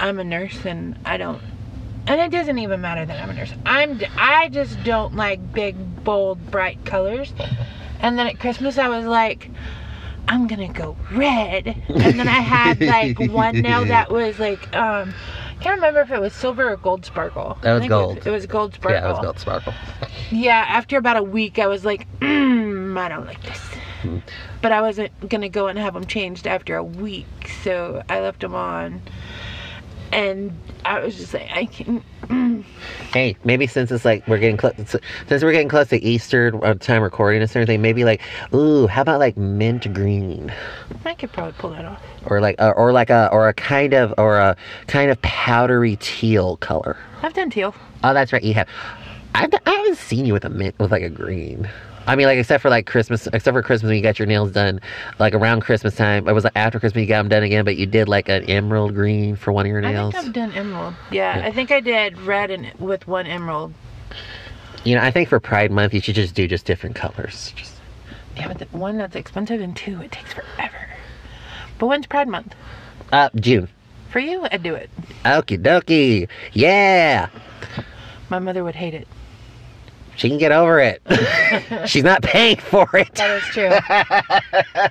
I'm 0.00 0.18
a 0.18 0.24
nurse 0.24 0.64
and 0.64 0.98
I 1.04 1.16
don't 1.16 1.40
and 2.06 2.20
it 2.20 2.30
doesn't 2.30 2.58
even 2.58 2.80
matter 2.80 3.06
that 3.06 3.22
I'm 3.22 3.30
a 3.30 3.34
nurse. 3.34 3.52
I'm 3.64 4.00
I 4.16 4.48
just 4.50 4.82
don't 4.84 5.16
like 5.16 5.52
big 5.52 6.04
bold 6.04 6.50
bright 6.50 6.84
colors. 6.84 7.32
And 8.00 8.18
then 8.18 8.26
at 8.26 8.38
Christmas 8.38 8.78
I 8.78 8.88
was 8.88 9.06
like 9.06 9.50
I'm 10.28 10.46
gonna 10.46 10.72
go 10.72 10.96
red. 11.12 11.66
And 11.88 12.18
then 12.18 12.28
I 12.28 12.40
had 12.40 12.80
like 12.80 13.18
one 13.30 13.60
nail 13.60 13.84
that 13.86 14.10
was 14.10 14.38
like 14.38 14.74
um 14.76 15.14
can't 15.60 15.76
remember 15.76 16.00
if 16.00 16.10
it 16.10 16.20
was 16.20 16.34
silver 16.34 16.70
or 16.70 16.76
gold 16.76 17.06
sparkle. 17.06 17.56
That 17.62 17.76
I 17.76 17.78
was 17.78 17.88
gold. 17.88 18.10
It 18.10 18.18
was, 18.18 18.26
it 18.26 18.30
was 18.30 18.46
gold 18.46 18.74
sparkle. 18.74 19.00
Yeah, 19.00 19.08
it 19.08 19.12
was 19.12 19.20
gold 19.20 19.38
sparkle. 19.38 19.72
Yeah, 20.30 20.62
after 20.68 20.98
about 20.98 21.16
a 21.16 21.22
week, 21.22 21.58
I 21.58 21.68
was 21.68 21.86
like, 21.86 22.06
mm, 22.20 22.98
I 22.98 23.08
don't 23.08 23.24
like 23.24 23.42
this. 23.42 23.58
Hmm. 24.02 24.18
But 24.60 24.72
I 24.72 24.82
wasn't 24.82 25.26
gonna 25.26 25.48
go 25.48 25.68
and 25.68 25.78
have 25.78 25.94
them 25.94 26.04
changed 26.04 26.46
after 26.46 26.76
a 26.76 26.84
week, 26.84 27.50
so 27.62 28.02
I 28.10 28.20
left 28.20 28.40
them 28.40 28.54
on. 28.54 29.00
And 30.12 30.52
I 30.84 31.00
was 31.00 31.16
just 31.16 31.34
like, 31.34 31.50
I 31.52 31.66
can. 31.66 32.02
Hey, 33.12 33.36
maybe 33.44 33.66
since 33.66 33.90
it's 33.90 34.04
like 34.04 34.26
we're 34.28 34.38
getting 34.38 34.56
close, 34.56 34.72
since 35.28 35.42
we're 35.42 35.52
getting 35.52 35.68
close 35.68 35.88
to 35.88 36.02
Easter 36.02 36.52
uh, 36.62 36.74
time 36.74 37.02
recording 37.02 37.42
and 37.42 37.50
everything, 37.50 37.82
maybe 37.82 38.04
like, 38.04 38.20
ooh, 38.54 38.86
how 38.86 39.02
about 39.02 39.18
like 39.20 39.36
mint 39.36 39.92
green? 39.92 40.52
I 41.04 41.14
could 41.14 41.32
probably 41.32 41.52
pull 41.58 41.70
that 41.70 41.84
off. 41.84 42.02
or 42.26 42.40
like 42.40 42.60
uh, 42.60 42.72
or 42.76 42.92
like 42.92 43.10
a 43.10 43.28
or 43.32 43.48
a 43.48 43.54
kind 43.54 43.92
of 43.92 44.14
or 44.18 44.38
a 44.38 44.56
kind 44.86 45.10
of 45.10 45.20
powdery 45.22 45.96
teal 45.96 46.56
color. 46.58 46.96
I've 47.22 47.34
done 47.34 47.50
teal. 47.50 47.74
Oh, 48.02 48.14
that's 48.14 48.32
right, 48.32 48.42
you 48.42 48.54
have. 48.54 48.68
I've, 49.34 49.52
I 49.66 49.70
haven't 49.70 49.98
seen 49.98 50.26
you 50.26 50.32
with 50.32 50.44
a 50.44 50.50
mint 50.50 50.78
with 50.78 50.92
like 50.92 51.02
a 51.02 51.10
green. 51.10 51.68
I 52.06 52.16
mean, 52.16 52.26
like 52.26 52.38
except 52.38 52.62
for 52.62 52.68
like 52.70 52.86
Christmas, 52.86 53.26
except 53.28 53.54
for 53.54 53.62
Christmas 53.62 53.88
when 53.88 53.96
you 53.96 54.02
got 54.02 54.18
your 54.18 54.26
nails 54.26 54.52
done, 54.52 54.80
like 55.18 55.34
around 55.34 55.60
Christmas 55.60 55.96
time. 55.96 56.28
It 56.28 56.32
was 56.32 56.44
like 56.44 56.52
after 56.56 56.78
Christmas 56.78 57.02
you 57.02 57.06
got 57.08 57.18
them 57.18 57.28
done 57.28 57.42
again, 57.42 57.64
but 57.64 57.76
you 57.76 57.86
did 57.86 58.08
like 58.08 58.28
an 58.28 58.44
emerald 58.44 58.94
green 58.94 59.36
for 59.36 59.52
one 59.52 59.66
of 59.66 59.70
your 59.70 59.80
nails. 59.80 60.14
I 60.14 60.18
think 60.18 60.26
I've 60.26 60.32
done 60.34 60.52
emerald. 60.52 60.94
Yeah, 61.10 61.38
Yeah. 61.38 61.46
I 61.46 61.52
think 61.52 61.70
I 61.70 61.80
did 61.80 62.18
red 62.20 62.50
and 62.50 62.72
with 62.78 63.06
one 63.08 63.26
emerald. 63.26 63.72
You 64.84 64.96
know, 64.96 65.02
I 65.02 65.10
think 65.10 65.28
for 65.30 65.40
Pride 65.40 65.70
Month 65.70 65.94
you 65.94 66.00
should 66.00 66.14
just 66.14 66.34
do 66.34 66.46
just 66.46 66.66
different 66.66 66.94
colors. 66.94 67.52
Just 67.56 67.72
Yeah, 68.36 68.48
but 68.48 68.58
the 68.58 68.66
one 68.76 68.98
that's 68.98 69.16
expensive 69.16 69.60
and 69.62 69.74
two, 69.74 70.02
it 70.02 70.12
takes 70.12 70.34
forever. 70.34 70.88
But 71.78 71.86
when's 71.86 72.06
Pride 72.06 72.28
Month? 72.28 72.54
uh, 73.12 73.30
June. 73.36 73.68
For 74.10 74.18
you, 74.18 74.46
I'd 74.52 74.62
do 74.62 74.74
it. 74.74 74.90
Okie 75.24 75.58
dokie. 75.60 76.28
Yeah. 76.52 77.28
My 78.28 78.38
mother 78.38 78.62
would 78.62 78.74
hate 78.76 78.94
it. 78.94 79.08
She 80.16 80.28
can 80.28 80.38
get 80.38 80.52
over 80.52 80.78
it. 80.80 81.02
She's 81.88 82.04
not 82.04 82.22
paying 82.22 82.56
for 82.56 82.88
it. 82.96 83.14
That 83.14 83.38
is 83.38 83.44
true. 83.44 83.70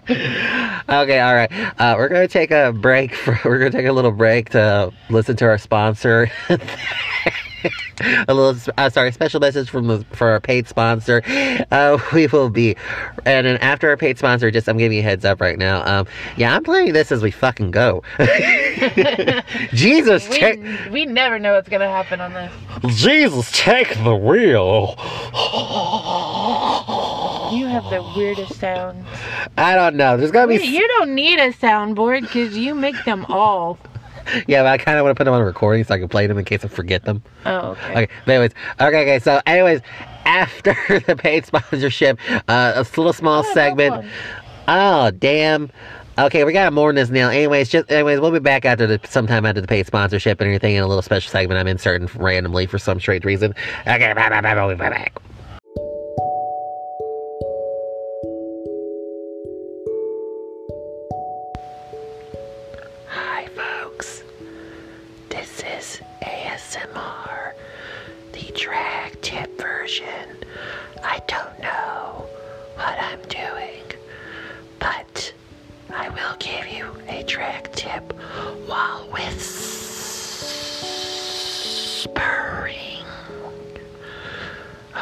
Okay, 0.89 1.19
all 1.21 1.33
right. 1.33 1.49
Uh, 1.79 1.95
we're 1.97 2.09
gonna 2.09 2.27
take 2.27 2.51
a 2.51 2.73
break. 2.73 3.15
For, 3.15 3.39
we're 3.45 3.57
gonna 3.57 3.71
take 3.71 3.87
a 3.87 3.91
little 3.91 4.11
break 4.11 4.49
to 4.49 4.91
listen 5.09 5.35
to 5.37 5.45
our 5.45 5.57
sponsor. 5.57 6.29
a 8.27 8.33
little, 8.33 8.73
uh, 8.77 8.89
sorry, 8.89 9.11
special 9.11 9.39
message 9.39 9.69
from 9.69 9.87
the, 9.87 10.05
for 10.11 10.29
our 10.29 10.39
paid 10.39 10.67
sponsor. 10.67 11.21
Uh, 11.71 11.97
we 12.13 12.27
will 12.27 12.49
be, 12.49 12.75
and 13.25 13.45
then 13.47 13.57
after 13.57 13.89
our 13.89 13.97
paid 13.97 14.17
sponsor, 14.17 14.49
just 14.51 14.67
I'm 14.67 14.77
giving 14.77 14.97
you 14.97 15.03
a 15.03 15.05
heads 15.05 15.25
up 15.25 15.41
right 15.41 15.57
now. 15.57 15.85
Um, 15.85 16.07
yeah, 16.37 16.55
I'm 16.55 16.63
playing 16.63 16.93
this 16.93 17.11
as 17.11 17.21
we 17.21 17.31
fucking 17.31 17.71
go. 17.71 18.03
Jesus, 19.73 20.27
we, 20.29 20.37
take, 20.37 20.59
we 20.91 21.05
never 21.05 21.39
know 21.39 21.53
what's 21.53 21.69
gonna 21.69 21.89
happen 21.89 22.19
on 22.21 22.33
this. 22.33 22.51
Jesus, 22.95 23.51
take 23.51 23.89
the 24.03 24.15
wheel. 24.15 24.95
You 27.53 27.67
have 27.67 27.83
the 27.85 28.03
weirdest 28.15 28.59
sounds. 28.59 29.05
I 29.57 29.75
don't 29.75 29.95
know. 29.95 30.17
There's 30.17 30.31
gonna 30.31 30.47
be. 30.47 30.65
You 30.65 30.87
don't 30.87 31.13
need 31.13 31.39
a 31.39 31.51
soundboard 31.53 32.21
because 32.21 32.57
you 32.57 32.73
make 32.73 33.03
them 33.05 33.25
all. 33.29 33.77
Yeah, 34.47 34.63
but 34.63 34.67
I 34.67 34.77
kind 34.77 34.97
of 34.97 35.03
want 35.03 35.15
to 35.15 35.19
put 35.19 35.25
them 35.25 35.33
on 35.33 35.41
a 35.41 35.45
recording 35.45 35.83
so 35.83 35.93
I 35.93 35.99
can 35.99 36.07
play 36.09 36.27
them 36.27 36.37
in 36.37 36.45
case 36.45 36.63
I 36.65 36.67
forget 36.67 37.03
them. 37.05 37.23
Oh, 37.45 37.71
okay. 37.71 37.91
Okay, 38.03 38.07
but 38.25 38.31
anyways, 38.31 38.51
okay, 38.81 39.01
okay. 39.01 39.19
So, 39.19 39.41
anyways, 39.45 39.81
after 40.25 40.75
the 41.07 41.15
paid 41.15 41.45
sponsorship, 41.45 42.19
uh, 42.47 42.73
a 42.75 42.79
little 42.97 43.13
small 43.13 43.43
Oh, 43.45 43.53
segment. 43.53 44.05
Oh, 44.67 45.11
damn. 45.11 45.71
Okay, 46.17 46.43
we 46.43 46.53
got 46.53 46.71
more 46.73 46.89
in 46.91 46.95
this 46.95 47.09
now. 47.09 47.29
Anyways, 47.29 47.69
just 47.69 47.91
anyways, 47.91 48.19
we'll 48.19 48.29
be 48.31 48.37
back 48.39 48.65
after 48.65 48.85
the 48.85 48.99
sometime 49.07 49.45
after 49.47 49.61
the 49.61 49.67
paid 49.67 49.87
sponsorship 49.87 50.39
and 50.41 50.47
everything 50.47 50.75
in 50.75 50.83
a 50.83 50.87
little 50.87 51.01
special 51.01 51.31
segment 51.31 51.59
I'm 51.59 51.67
inserting 51.67 52.07
randomly 52.21 52.67
for 52.67 52.77
some 52.77 52.99
strange 52.99 53.25
reason. 53.25 53.55
Okay, 53.87 54.13
bye 54.13 54.29
bye 54.29 54.41
bye 54.41 54.53
bye. 54.53 54.65
We'll 54.65 54.75
be 54.75 54.79
back. 54.79 55.13
The 68.33 68.51
drag 68.53 69.21
tip 69.21 69.57
version. 69.61 70.37
I 71.03 71.21
don't 71.27 71.59
know 71.59 72.25
what 72.75 72.97
I'm 72.99 73.21
doing, 73.29 73.83
but 74.79 75.33
I 75.93 76.09
will 76.09 76.35
give 76.39 76.67
you 76.67 76.91
a 77.07 77.23
drag 77.23 77.71
tip 77.73 78.11
while 78.67 79.03
whispering. 79.11 79.43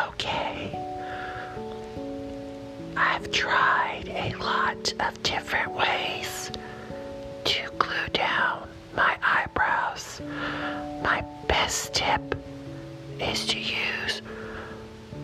Okay. 0.08 0.78
I've 2.98 3.32
tried 3.32 4.04
a 4.10 4.34
lot 4.40 4.94
of 5.00 5.24
different 5.24 5.72
ways 5.74 6.52
to 7.46 7.62
glue 7.78 8.08
down 8.12 8.68
my 8.96 9.16
eyebrows. 9.24 10.22
My 11.02 11.24
best 11.48 11.94
tip 11.94 12.36
is 13.22 13.46
to 13.46 13.60
use 13.60 14.22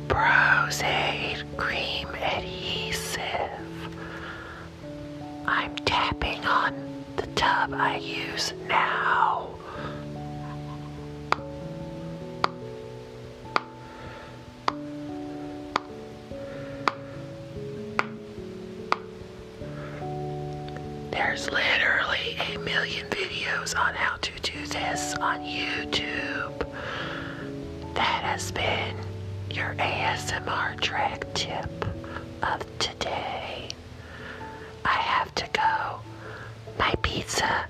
Pros-Aide 0.07 1.43
Cream 1.57 2.07
Adhesive. 2.10 3.21
I'm 5.45 5.75
tapping 5.77 6.45
on 6.45 7.03
the 7.15 7.25
tub 7.27 7.73
I 7.73 7.97
use 7.97 8.53
now. 8.67 9.49
There's 21.12 21.49
literally 21.51 22.38
a 22.53 22.60
million 22.60 23.07
videos 23.07 23.75
on 23.75 23.95
how 23.95 24.17
to 24.17 24.31
do 24.41 24.67
this 24.67 25.15
on 25.15 25.39
YouTube. 25.41 26.66
That 27.97 28.23
has 28.23 28.51
been 28.51 28.95
your 29.49 29.73
ASMR 29.79 30.79
drag 30.79 31.25
tip 31.33 31.86
of 32.43 32.77
today. 32.77 33.69
I 34.86 34.89
have 34.89 35.33
to 35.33 35.47
go. 35.51 35.99
My 36.77 36.93
pizza 37.01 37.65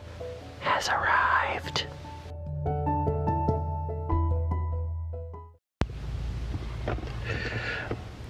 has 0.60 0.90
arrived. 0.90 1.27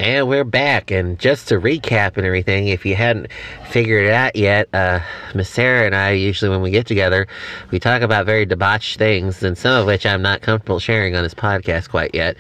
And 0.08 0.30
we're 0.30 0.46
back. 0.46 0.90
And 0.90 1.20
just 1.20 1.50
to 1.50 1.56
recap 1.56 2.16
and 2.16 2.26
everything, 2.26 2.70
if 2.70 2.86
you 2.86 2.96
hadn't 2.96 3.28
figured 3.70 4.06
it 4.06 4.14
out 4.14 4.38
yet, 4.38 4.70
uh, 4.74 5.02
Miss 5.36 5.50
Sarah 5.50 5.86
and 5.86 5.94
I 5.94 6.12
usually, 6.12 6.50
when 6.50 6.62
we 6.62 6.72
get 6.72 6.88
together, 6.88 7.28
we 7.72 7.80
talk 7.80 8.02
about 8.02 8.26
very 8.26 8.46
debauched 8.46 8.98
things, 9.00 9.44
and 9.44 9.58
some 9.58 9.82
of 9.82 9.86
which 9.86 10.06
I'm 10.06 10.22
not 10.22 10.42
comfortable 10.42 10.80
sharing 10.80 11.14
on 11.18 11.24
this 11.24 11.34
podcast 11.34 11.90
quite 11.90 12.16
yet. 12.16 12.38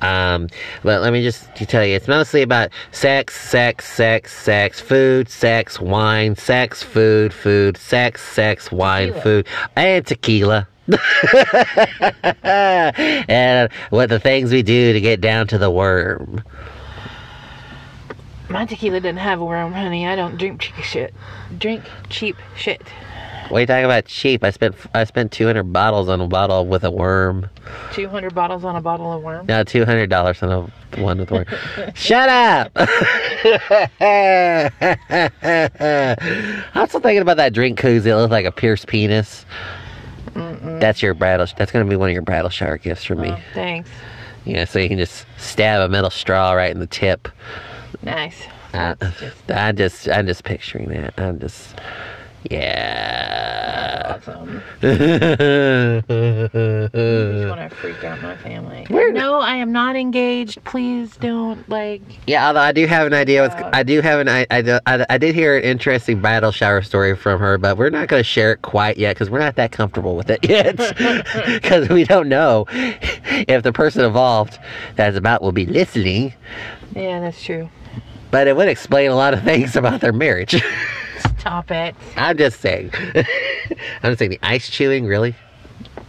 Um, 0.00 0.48
but 0.82 1.02
let 1.02 1.12
me 1.12 1.22
just 1.22 1.54
tell 1.56 1.84
you, 1.84 1.94
it's 1.94 2.08
mostly 2.08 2.40
about 2.40 2.70
sex, 2.90 3.38
sex, 3.38 3.86
sex, 3.86 4.32
sex, 4.32 4.80
food, 4.80 5.28
sex, 5.28 5.78
wine, 5.78 6.36
sex, 6.36 6.82
food, 6.82 7.34
food, 7.34 7.76
sex, 7.76 8.22
sex, 8.26 8.72
wine, 8.72 9.08
Tequila. 9.08 9.22
food, 9.22 9.46
and 9.76 10.06
tequila. 10.06 10.68
and 12.42 13.70
what 13.90 14.08
the 14.08 14.18
things 14.18 14.50
we 14.50 14.62
do 14.62 14.94
to 14.94 15.00
get 15.02 15.20
down 15.20 15.46
to 15.48 15.58
the 15.58 15.70
worm. 15.70 16.42
My 18.50 18.66
tequila 18.66 19.00
didn't 19.00 19.20
have 19.20 19.40
a 19.40 19.44
worm, 19.44 19.72
honey. 19.72 20.06
I 20.08 20.16
don't 20.16 20.36
drink 20.36 20.60
cheap 20.60 20.74
shit. 20.76 21.14
Drink 21.56 21.84
cheap 22.08 22.36
shit. 22.56 22.82
What 23.48 23.58
are 23.58 23.60
you 23.60 23.66
talking 23.66 23.84
about 23.84 24.06
cheap? 24.06 24.42
I 24.44 24.50
spent 24.50 24.74
I 24.94 25.04
spent 25.04 25.30
two 25.32 25.46
hundred 25.46 25.72
bottles 25.72 26.08
on 26.08 26.20
a 26.20 26.26
bottle 26.26 26.66
with 26.66 26.84
a 26.84 26.90
worm. 26.90 27.48
200 27.92 28.34
bottles 28.34 28.64
on 28.64 28.74
a 28.76 28.80
bottle 28.80 29.12
of 29.12 29.22
worm. 29.22 29.46
No, 29.46 29.62
two 29.64 29.84
hundred 29.84 30.08
dollars 30.10 30.42
on 30.42 30.50
a 30.50 31.00
one 31.00 31.18
with 31.18 31.30
a 31.30 31.34
worm. 31.34 31.46
Shut 31.94 32.28
up! 32.28 32.72
I'm 36.74 36.88
still 36.88 37.00
thinking 37.00 37.22
about 37.22 37.36
that 37.38 37.52
drink 37.52 37.78
koozie 37.78 38.02
that 38.04 38.16
looked 38.16 38.32
like 38.32 38.46
a 38.46 38.52
pierced 38.52 38.86
penis. 38.86 39.44
That's 40.34 41.02
your 41.02 41.14
bridal. 41.14 41.46
That's 41.56 41.72
gonna 41.72 41.84
be 41.84 41.96
one 41.96 42.08
of 42.08 42.12
your 42.12 42.22
bridal 42.22 42.50
shower 42.50 42.78
gifts 42.78 43.04
for 43.04 43.16
me. 43.16 43.30
Oh, 43.30 43.40
thanks. 43.54 43.90
Yeah, 44.44 44.64
so 44.64 44.78
you 44.78 44.88
can 44.88 44.98
just 44.98 45.26
stab 45.38 45.82
a 45.82 45.88
metal 45.88 46.10
straw 46.10 46.52
right 46.52 46.70
in 46.70 46.80
the 46.80 46.86
tip. 46.86 47.28
Nice. 48.02 48.42
I, 48.72 48.96
I 49.48 49.72
just, 49.72 50.08
I'm 50.08 50.26
just 50.26 50.44
picturing 50.44 50.88
that. 50.90 51.14
I'm 51.18 51.38
just, 51.38 51.74
yeah. 52.50 54.16
Awesome. 54.16 54.62
You 54.82 54.96
just 56.02 57.48
want 57.48 57.70
to 57.70 57.76
freak 57.76 58.02
out 58.04 58.22
my 58.22 58.36
family. 58.38 58.86
We're- 58.90 59.12
no, 59.12 59.40
I 59.40 59.56
am 59.56 59.72
not 59.72 59.96
engaged. 59.96 60.62
Please 60.64 61.16
don't 61.16 61.68
like. 61.68 62.00
Yeah, 62.26 62.46
although 62.46 62.60
I 62.60 62.72
do 62.72 62.86
have 62.86 63.06
an 63.06 63.12
idea. 63.14 63.42
What's, 63.42 63.54
uh. 63.56 63.70
I 63.72 63.82
do 63.82 64.00
have 64.00 64.20
an 64.20 64.28
I, 64.28 64.46
I, 64.50 64.80
I, 64.86 65.06
I 65.10 65.18
did 65.18 65.34
hear 65.34 65.56
an 65.56 65.62
interesting 65.64 66.20
bridal 66.20 66.52
shower 66.52 66.80
story 66.82 67.14
from 67.16 67.40
her, 67.40 67.58
but 67.58 67.76
we're 67.76 67.90
not 67.90 68.08
going 68.08 68.20
to 68.20 68.24
share 68.24 68.52
it 68.52 68.62
quite 68.62 68.96
yet 68.98 69.16
because 69.16 69.28
we're 69.30 69.38
not 69.40 69.56
that 69.56 69.72
comfortable 69.72 70.16
with 70.16 70.30
it 70.30 70.40
yet. 70.48 70.76
Because 71.60 71.88
we 71.88 72.04
don't 72.04 72.28
know 72.28 72.66
if 72.70 73.62
the 73.62 73.72
person 73.72 74.04
involved 74.04 74.58
that's 74.96 75.16
about 75.16 75.42
will 75.42 75.52
be 75.52 75.66
listening. 75.66 76.32
Yeah, 76.94 77.20
that's 77.20 77.42
true. 77.44 77.68
But 78.30 78.46
it 78.48 78.56
would 78.56 78.68
explain 78.68 79.10
a 79.10 79.16
lot 79.16 79.34
of 79.34 79.42
things 79.44 79.76
about 79.76 80.00
their 80.00 80.12
marriage. 80.12 80.62
Stop 81.38 81.70
it. 81.70 81.94
I'm 82.16 82.36
just 82.36 82.60
saying. 82.60 82.92
I'm 84.02 84.12
just 84.12 84.18
saying 84.18 84.30
the 84.30 84.40
ice 84.42 84.68
chewing, 84.68 85.06
really? 85.06 85.34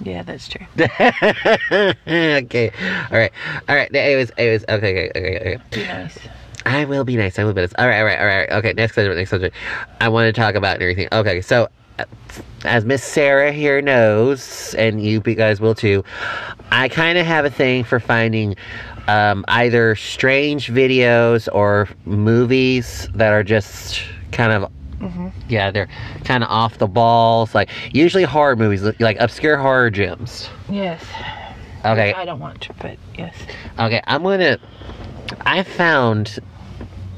Yeah, 0.04 0.24
that's 0.24 0.48
true. 0.48 0.66
okay. 0.80 2.72
All 3.12 3.18
right. 3.18 3.32
All 3.70 3.76
right. 3.76 3.94
Anyways, 3.96 4.32
anyways, 4.38 4.64
okay, 4.68 5.10
okay, 5.10 5.12
okay, 5.16 5.40
okay. 5.40 5.58
Be 5.72 5.84
nice. 5.84 6.18
I 6.66 6.86
will 6.86 7.04
be 7.04 7.16
nice. 7.16 7.40
I 7.40 7.44
will 7.44 7.54
be 7.54 7.62
nice. 7.62 7.74
All 7.78 7.88
right, 7.88 8.00
all 8.00 8.06
right, 8.06 8.20
all 8.20 8.26
right. 8.26 8.50
Okay, 8.52 8.74
next 8.74 8.96
subject, 8.96 9.16
next 9.16 9.30
subject. 9.30 9.56
I 10.00 10.10
want 10.10 10.34
to 10.34 10.40
talk 10.40 10.56
about 10.56 10.76
and 10.76 10.84
everything. 10.84 11.08
Okay, 11.12 11.42
so 11.42 11.70
uh, 12.00 12.06
as 12.66 12.86
Miss 12.86 13.04
Sarah 13.04 13.52
here 13.52 13.82
knows, 13.82 14.74
and 14.76 15.04
you 15.04 15.20
guys 15.20 15.60
will 15.60 15.76
too, 15.76 16.04
I 16.72 16.90
kind 16.90 17.18
of 17.18 17.26
have 17.26 17.46
a 17.46 17.50
thing 17.50 17.84
for 17.84 18.00
finding 18.00 18.56
um, 19.08 19.44
either 19.48 19.96
strange 19.96 20.68
videos 20.68 21.48
or 21.52 21.90
movies 22.06 23.08
that 23.14 23.34
are 23.34 23.44
just 23.44 24.02
kind 24.32 24.52
of 24.52 24.72
yeah, 25.50 25.72
they're 25.72 25.90
kind 26.26 26.44
of 26.44 26.50
off 26.52 26.78
the 26.78 26.88
balls. 26.88 27.56
Like 27.56 27.70
usually 27.92 28.24
horror 28.24 28.56
movies, 28.56 28.84
like 29.00 29.18
obscure 29.20 29.58
horror 29.58 29.90
gems. 29.90 30.50
Yes. 30.70 31.04
Okay, 31.84 32.14
I 32.14 32.26
don't 32.26 32.40
want 32.40 32.62
to, 32.62 32.74
but 32.76 32.98
yes. 33.18 33.36
Okay, 33.80 34.02
I'm 34.06 34.22
gonna. 34.22 34.60
I 35.42 35.64
found 35.64 36.40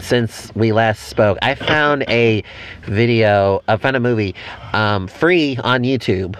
since 0.04 0.54
we 0.56 0.72
last 0.72 1.08
spoke, 1.08 1.38
I 1.42 1.56
found 1.56 2.04
a 2.08 2.44
video. 2.84 3.64
I 3.68 3.78
found 3.78 3.96
a 3.96 4.00
movie, 4.00 4.36
um, 4.74 5.08
free 5.08 5.58
on 5.64 5.84
YouTube. 5.84 6.38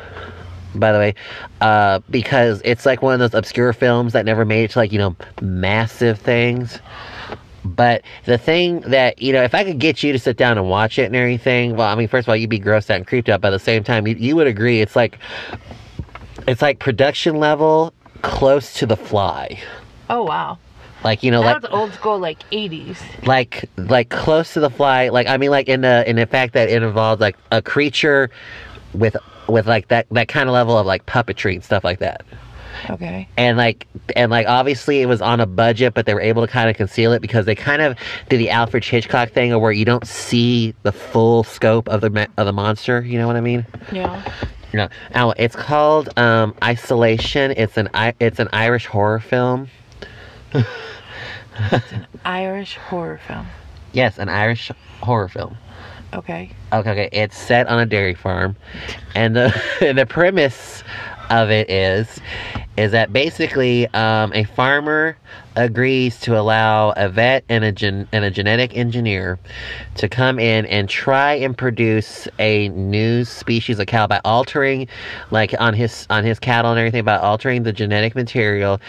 By 0.76 0.92
the 0.92 0.98
way, 0.98 1.16
uh, 1.62 2.00
because 2.10 2.62
it's 2.66 2.86
like 2.86 3.04
one 3.04 3.14
of 3.14 3.20
those 3.20 3.38
obscure 3.38 3.74
films 3.74 4.14
that 4.14 4.26
never 4.26 4.44
made 4.44 4.64
it 4.64 4.72
to 4.72 4.80
like 4.80 4.92
you 4.92 4.98
know 4.98 5.16
massive 5.42 6.20
things. 6.20 6.80
But 7.64 8.02
the 8.26 8.38
thing 8.38 8.82
that 8.82 9.22
you 9.22 9.34
know, 9.34 9.44
if 9.44 9.56
I 9.56 9.64
could 9.64 9.80
get 9.80 10.04
you 10.04 10.12
to 10.12 10.20
sit 10.20 10.36
down 10.36 10.58
and 10.58 10.68
watch 10.70 10.98
it 11.00 11.06
and 11.06 11.16
everything, 11.16 11.76
well, 11.76 11.88
I 11.88 11.96
mean, 11.96 12.08
first 12.08 12.26
of 12.26 12.30
all, 12.30 12.36
you'd 12.36 12.50
be 12.50 12.60
grossed 12.60 12.90
out 12.90 12.98
and 12.98 13.08
creeped 13.08 13.30
out. 13.30 13.42
But 13.42 13.50
at 13.50 13.58
the 13.58 13.64
same 13.64 13.84
time, 13.84 14.08
you, 14.08 14.16
you 14.16 14.36
would 14.36 14.48
agree 14.48 14.82
it's 14.82 14.96
like 14.96 15.20
it's 16.48 16.62
like 16.62 16.80
production 16.80 17.38
level 17.38 17.94
close 18.22 18.74
to 18.76 18.86
The 18.86 18.98
Fly. 18.98 19.60
Oh 20.10 20.24
wow. 20.24 20.58
Like 21.04 21.24
you 21.24 21.32
know, 21.32 21.44
That 21.44 21.64
like 21.64 21.74
old 21.74 21.94
school, 21.94 22.18
like 22.20 22.40
80s. 22.52 22.98
like 23.26 23.70
like 23.78 24.10
close 24.10 24.54
to 24.54 24.60
the 24.60 24.70
fly. 24.70 25.10
Like 25.10 25.28
I 25.28 25.38
mean, 25.38 25.52
like 25.52 25.68
in 25.68 25.82
the 25.82 26.08
in 26.10 26.16
the 26.16 26.26
fact 26.26 26.54
that 26.54 26.70
it 26.70 26.82
involved 26.82 27.20
like 27.22 27.36
a 27.52 27.62
creature 27.62 28.30
with 28.94 29.16
with 29.48 29.68
like 29.68 29.90
that 29.90 30.08
that 30.12 30.28
kind 30.30 30.48
of 30.48 30.54
level 30.54 30.78
of 30.78 30.86
like 30.86 31.06
puppetry 31.06 31.56
and 31.56 31.64
stuff 31.64 31.84
like 31.84 32.00
that. 32.00 32.26
Okay. 32.90 33.28
And 33.38 33.58
like 33.58 33.86
and 34.16 34.32
like 34.32 34.48
obviously 34.48 35.02
it 35.02 35.06
was 35.06 35.22
on 35.22 35.40
a 35.40 35.46
budget, 35.46 35.94
but 35.94 36.06
they 36.06 36.14
were 36.14 36.22
able 36.22 36.42
to 36.46 36.52
kind 36.52 36.70
of 36.70 36.76
conceal 36.76 37.12
it 37.14 37.22
because 37.22 37.46
they 37.46 37.56
kind 37.56 37.82
of 37.82 37.98
did 38.30 38.38
the 38.40 38.50
Alfred 38.50 38.84
Hitchcock 38.84 39.30
thing, 39.32 39.52
of 39.52 39.62
where 39.62 39.72
you 39.72 39.86
don't 39.86 40.08
see 40.08 40.74
the 40.84 40.92
full 40.92 41.44
scope 41.44 41.88
of 41.90 42.02
the 42.02 42.28
of 42.38 42.46
the 42.46 42.54
monster. 42.54 43.02
You 43.02 43.20
know 43.20 43.28
what 43.28 43.36
I 43.36 43.42
mean? 43.42 43.66
Yeah. 43.92 44.24
No, 44.74 44.90
now 45.14 45.32
it's 45.38 45.56
called 45.56 46.18
um, 46.18 46.56
Isolation. 46.64 47.52
It's 47.52 47.78
an 47.78 47.90
it's 48.20 48.40
an 48.40 48.50
Irish 48.54 48.88
horror 48.88 49.20
film. 49.20 49.70
Irish 52.26 52.76
horror 52.76 53.20
film. 53.28 53.48
Yes, 53.92 54.18
an 54.18 54.30
Irish 54.30 54.72
horror 55.02 55.28
film. 55.28 55.58
Okay. 56.14 56.52
Okay, 56.72 56.90
okay. 56.92 57.10
It's 57.12 57.38
set 57.38 57.68
on 57.68 57.80
a 57.80 57.86
dairy 57.86 58.14
farm, 58.14 58.56
and 59.16 59.36
the 59.36 59.54
the 59.96 60.06
premise 60.06 60.84
of 61.30 61.50
it 61.50 61.70
is 61.70 62.20
is 62.76 62.92
that 62.92 63.14
basically 63.14 63.88
um, 63.94 64.32
a 64.34 64.44
farmer 64.44 65.16
agrees 65.56 66.20
to 66.20 66.38
allow 66.40 66.92
a 66.92 67.08
vet 67.08 67.44
and 67.48 67.64
a 67.64 67.72
gen- 67.72 68.08
and 68.12 68.26
a 68.26 68.32
genetic 68.32 68.76
engineer 68.76 69.38
to 69.96 70.10
come 70.10 70.40
in 70.40 70.66
and 70.66 70.90
try 70.90 71.34
and 71.34 71.56
produce 71.56 72.28
a 72.40 72.70
new 72.70 73.24
species 73.24 73.78
of 73.78 73.86
cow 73.86 74.08
by 74.08 74.20
altering 74.26 74.88
like 75.30 75.54
on 75.60 75.74
his 75.76 76.08
on 76.10 76.24
his 76.24 76.40
cattle 76.40 76.72
and 76.72 76.80
everything 76.80 77.04
by 77.04 77.18
altering 77.18 77.62
the 77.62 77.74
genetic 77.74 78.16
material 78.16 78.82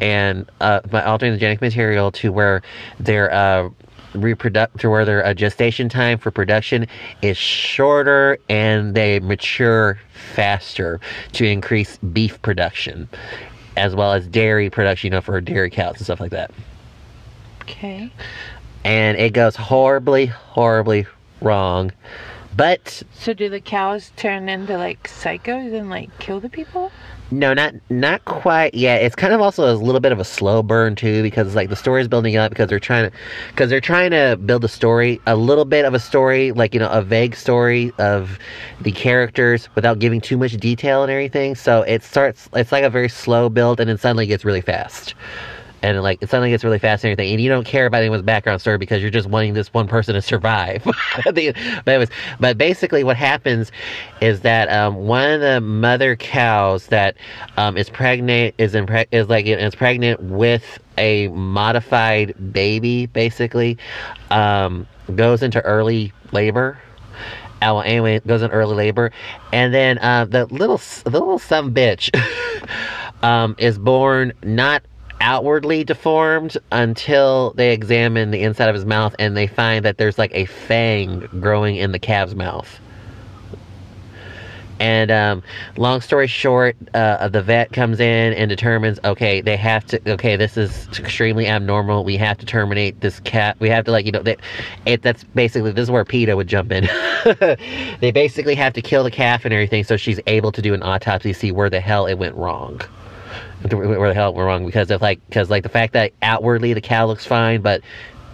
and 0.00 0.48
uh, 0.60 0.80
by 0.82 1.02
altering 1.02 1.32
the 1.32 1.38
genetic 1.38 1.60
material 1.60 2.12
to 2.12 2.30
where 2.32 2.62
their 3.00 3.32
uh, 3.32 3.68
reproduct 4.14 4.78
to 4.80 4.90
where 4.90 5.04
their 5.04 5.24
uh, 5.24 5.34
gestation 5.34 5.88
time 5.88 6.18
for 6.18 6.30
production 6.30 6.86
is 7.22 7.36
shorter 7.36 8.38
and 8.48 8.94
they 8.94 9.20
mature 9.20 9.98
faster 10.34 11.00
to 11.32 11.44
increase 11.46 11.96
beef 11.98 12.40
production 12.42 13.08
as 13.76 13.94
well 13.94 14.12
as 14.12 14.26
dairy 14.26 14.68
production 14.68 15.06
you 15.06 15.10
know 15.10 15.20
for 15.20 15.40
dairy 15.40 15.70
cows 15.70 15.96
and 15.96 16.04
stuff 16.04 16.20
like 16.20 16.30
that 16.30 16.50
Okay. 17.62 18.10
and 18.84 19.16
it 19.18 19.32
goes 19.32 19.56
horribly 19.56 20.26
horribly 20.26 21.06
wrong 21.40 21.90
but 22.56 23.02
So 23.14 23.32
do 23.32 23.48
the 23.48 23.60
cows 23.60 24.12
turn 24.16 24.48
into 24.48 24.76
like 24.76 25.08
psychos 25.08 25.76
and 25.78 25.90
like 25.90 26.16
kill 26.18 26.40
the 26.40 26.48
people? 26.48 26.92
No, 27.32 27.54
not 27.54 27.72
not 27.88 28.22
quite 28.26 28.74
yet. 28.74 29.02
It's 29.02 29.16
kind 29.16 29.32
of 29.32 29.40
also 29.40 29.72
a 29.72 29.74
little 29.74 30.02
bit 30.02 30.12
of 30.12 30.18
a 30.18 30.24
slow 30.24 30.62
burn 30.62 30.94
too, 30.94 31.22
because 31.22 31.54
like 31.54 31.70
the 31.70 31.76
story 31.76 32.02
is 32.02 32.08
building 32.08 32.36
up 32.36 32.50
because 32.50 32.68
they're 32.68 32.78
trying 32.78 33.10
to, 33.10 33.16
because 33.48 33.70
they're 33.70 33.80
trying 33.80 34.10
to 34.10 34.36
build 34.44 34.64
a 34.64 34.68
story, 34.68 35.18
a 35.26 35.34
little 35.34 35.64
bit 35.64 35.86
of 35.86 35.94
a 35.94 35.98
story, 35.98 36.52
like 36.52 36.74
you 36.74 36.80
know, 36.80 36.90
a 36.90 37.00
vague 37.00 37.34
story 37.34 37.90
of 37.98 38.38
the 38.82 38.92
characters 38.92 39.70
without 39.74 39.98
giving 39.98 40.20
too 40.20 40.36
much 40.36 40.58
detail 40.58 41.02
and 41.02 41.10
everything. 41.10 41.54
So 41.54 41.80
it 41.82 42.02
starts, 42.02 42.50
it's 42.54 42.70
like 42.70 42.84
a 42.84 42.90
very 42.90 43.08
slow 43.08 43.48
build, 43.48 43.80
and 43.80 43.88
then 43.88 43.96
suddenly 43.96 44.24
it 44.24 44.28
gets 44.28 44.44
really 44.44 44.60
fast. 44.60 45.14
And 45.82 46.00
like 46.02 46.20
suddenly 46.22 46.50
gets 46.50 46.64
really 46.64 46.78
fast 46.78 47.04
and 47.04 47.20
you 47.20 47.48
don't 47.48 47.66
care 47.66 47.86
about 47.86 47.98
anyone's 47.98 48.22
background 48.22 48.60
story 48.60 48.78
because 48.78 49.02
you're 49.02 49.10
just 49.10 49.28
wanting 49.28 49.54
this 49.54 49.72
one 49.74 49.88
person 49.88 50.14
to 50.14 50.22
survive. 50.22 50.86
But 51.24 51.36
anyways, 51.36 52.08
but 52.40 52.56
basically 52.56 53.04
what 53.04 53.16
happens 53.16 53.70
is 54.20 54.40
that 54.40 54.70
um, 54.70 54.94
one 54.94 55.28
of 55.30 55.40
the 55.40 55.60
mother 55.60 56.16
cows 56.16 56.86
that 56.86 57.16
um, 57.56 57.76
is 57.76 57.90
pregnant 57.90 58.54
is 58.58 58.74
is 59.10 59.28
like 59.28 59.46
is 59.46 59.74
pregnant 59.74 60.22
with 60.22 60.78
a 60.98 61.28
modified 61.28 62.52
baby, 62.52 63.06
basically, 63.06 63.78
um, 64.30 64.86
goes 65.14 65.42
into 65.42 65.60
early 65.62 66.12
labor. 66.32 66.78
Uh, 67.60 67.74
well, 67.74 67.82
anyway, 67.82 68.18
goes 68.20 68.42
in 68.42 68.50
early 68.50 68.74
labor, 68.74 69.12
and 69.52 69.72
then 69.72 69.98
uh, 69.98 70.24
the 70.24 70.46
little 70.46 70.80
the 71.04 71.10
little 71.10 71.38
some 71.38 71.72
bitch 71.72 72.10
um, 73.22 73.54
is 73.58 73.78
born 73.78 74.32
not 74.42 74.82
outwardly 75.22 75.84
deformed 75.84 76.58
until 76.72 77.52
they 77.56 77.72
examine 77.72 78.32
the 78.32 78.42
inside 78.42 78.68
of 78.68 78.74
his 78.74 78.84
mouth 78.84 79.14
and 79.18 79.36
they 79.36 79.46
find 79.46 79.84
that 79.84 79.96
there's 79.96 80.18
like 80.18 80.32
a 80.34 80.44
fang 80.44 81.20
growing 81.40 81.76
in 81.76 81.92
the 81.92 81.98
calf's 81.98 82.34
mouth. 82.34 82.80
And 84.80 85.12
um, 85.12 85.44
long 85.76 86.00
story 86.00 86.26
short, 86.26 86.76
uh, 86.92 87.28
the 87.28 87.40
vet 87.40 87.72
comes 87.72 88.00
in 88.00 88.32
and 88.32 88.48
determines, 88.48 88.98
okay, 89.04 89.40
they 89.40 89.56
have 89.56 89.86
to, 89.86 90.00
okay, 90.14 90.34
this 90.34 90.56
is 90.56 90.88
extremely 90.98 91.46
abnormal. 91.46 92.02
We 92.02 92.16
have 92.16 92.36
to 92.38 92.46
terminate 92.46 93.00
this 93.00 93.20
cat. 93.20 93.56
We 93.60 93.68
have 93.68 93.84
to, 93.84 93.92
like, 93.92 94.06
you 94.06 94.10
know, 94.10 94.22
they, 94.22 94.36
it, 94.84 95.02
that's 95.02 95.22
basically, 95.22 95.70
this 95.70 95.84
is 95.84 95.90
where 95.92 96.04
PETA 96.04 96.36
would 96.36 96.48
jump 96.48 96.72
in. 96.72 96.88
they 98.00 98.10
basically 98.10 98.56
have 98.56 98.72
to 98.72 98.82
kill 98.82 99.04
the 99.04 99.10
calf 99.12 99.44
and 99.44 99.54
everything 99.54 99.84
so 99.84 99.96
she's 99.96 100.18
able 100.26 100.50
to 100.50 100.60
do 100.60 100.74
an 100.74 100.82
autopsy, 100.82 101.32
see 101.32 101.52
where 101.52 101.70
the 101.70 101.80
hell 101.80 102.06
it 102.06 102.14
went 102.14 102.34
wrong. 102.34 102.80
Where 103.70 104.08
the 104.08 104.14
hell 104.14 104.34
we're 104.34 104.46
wrong 104.46 104.66
because 104.66 104.90
of 104.90 105.00
like, 105.00 105.24
because 105.26 105.50
like 105.50 105.62
the 105.62 105.68
fact 105.68 105.92
that 105.92 106.12
outwardly 106.22 106.72
the 106.72 106.80
cow 106.80 107.06
looks 107.06 107.24
fine, 107.24 107.62
but 107.62 107.82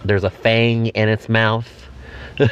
there's 0.03 0.23
a 0.23 0.29
fang 0.29 0.87
in 0.87 1.09
its 1.09 1.29
mouth. 1.29 1.69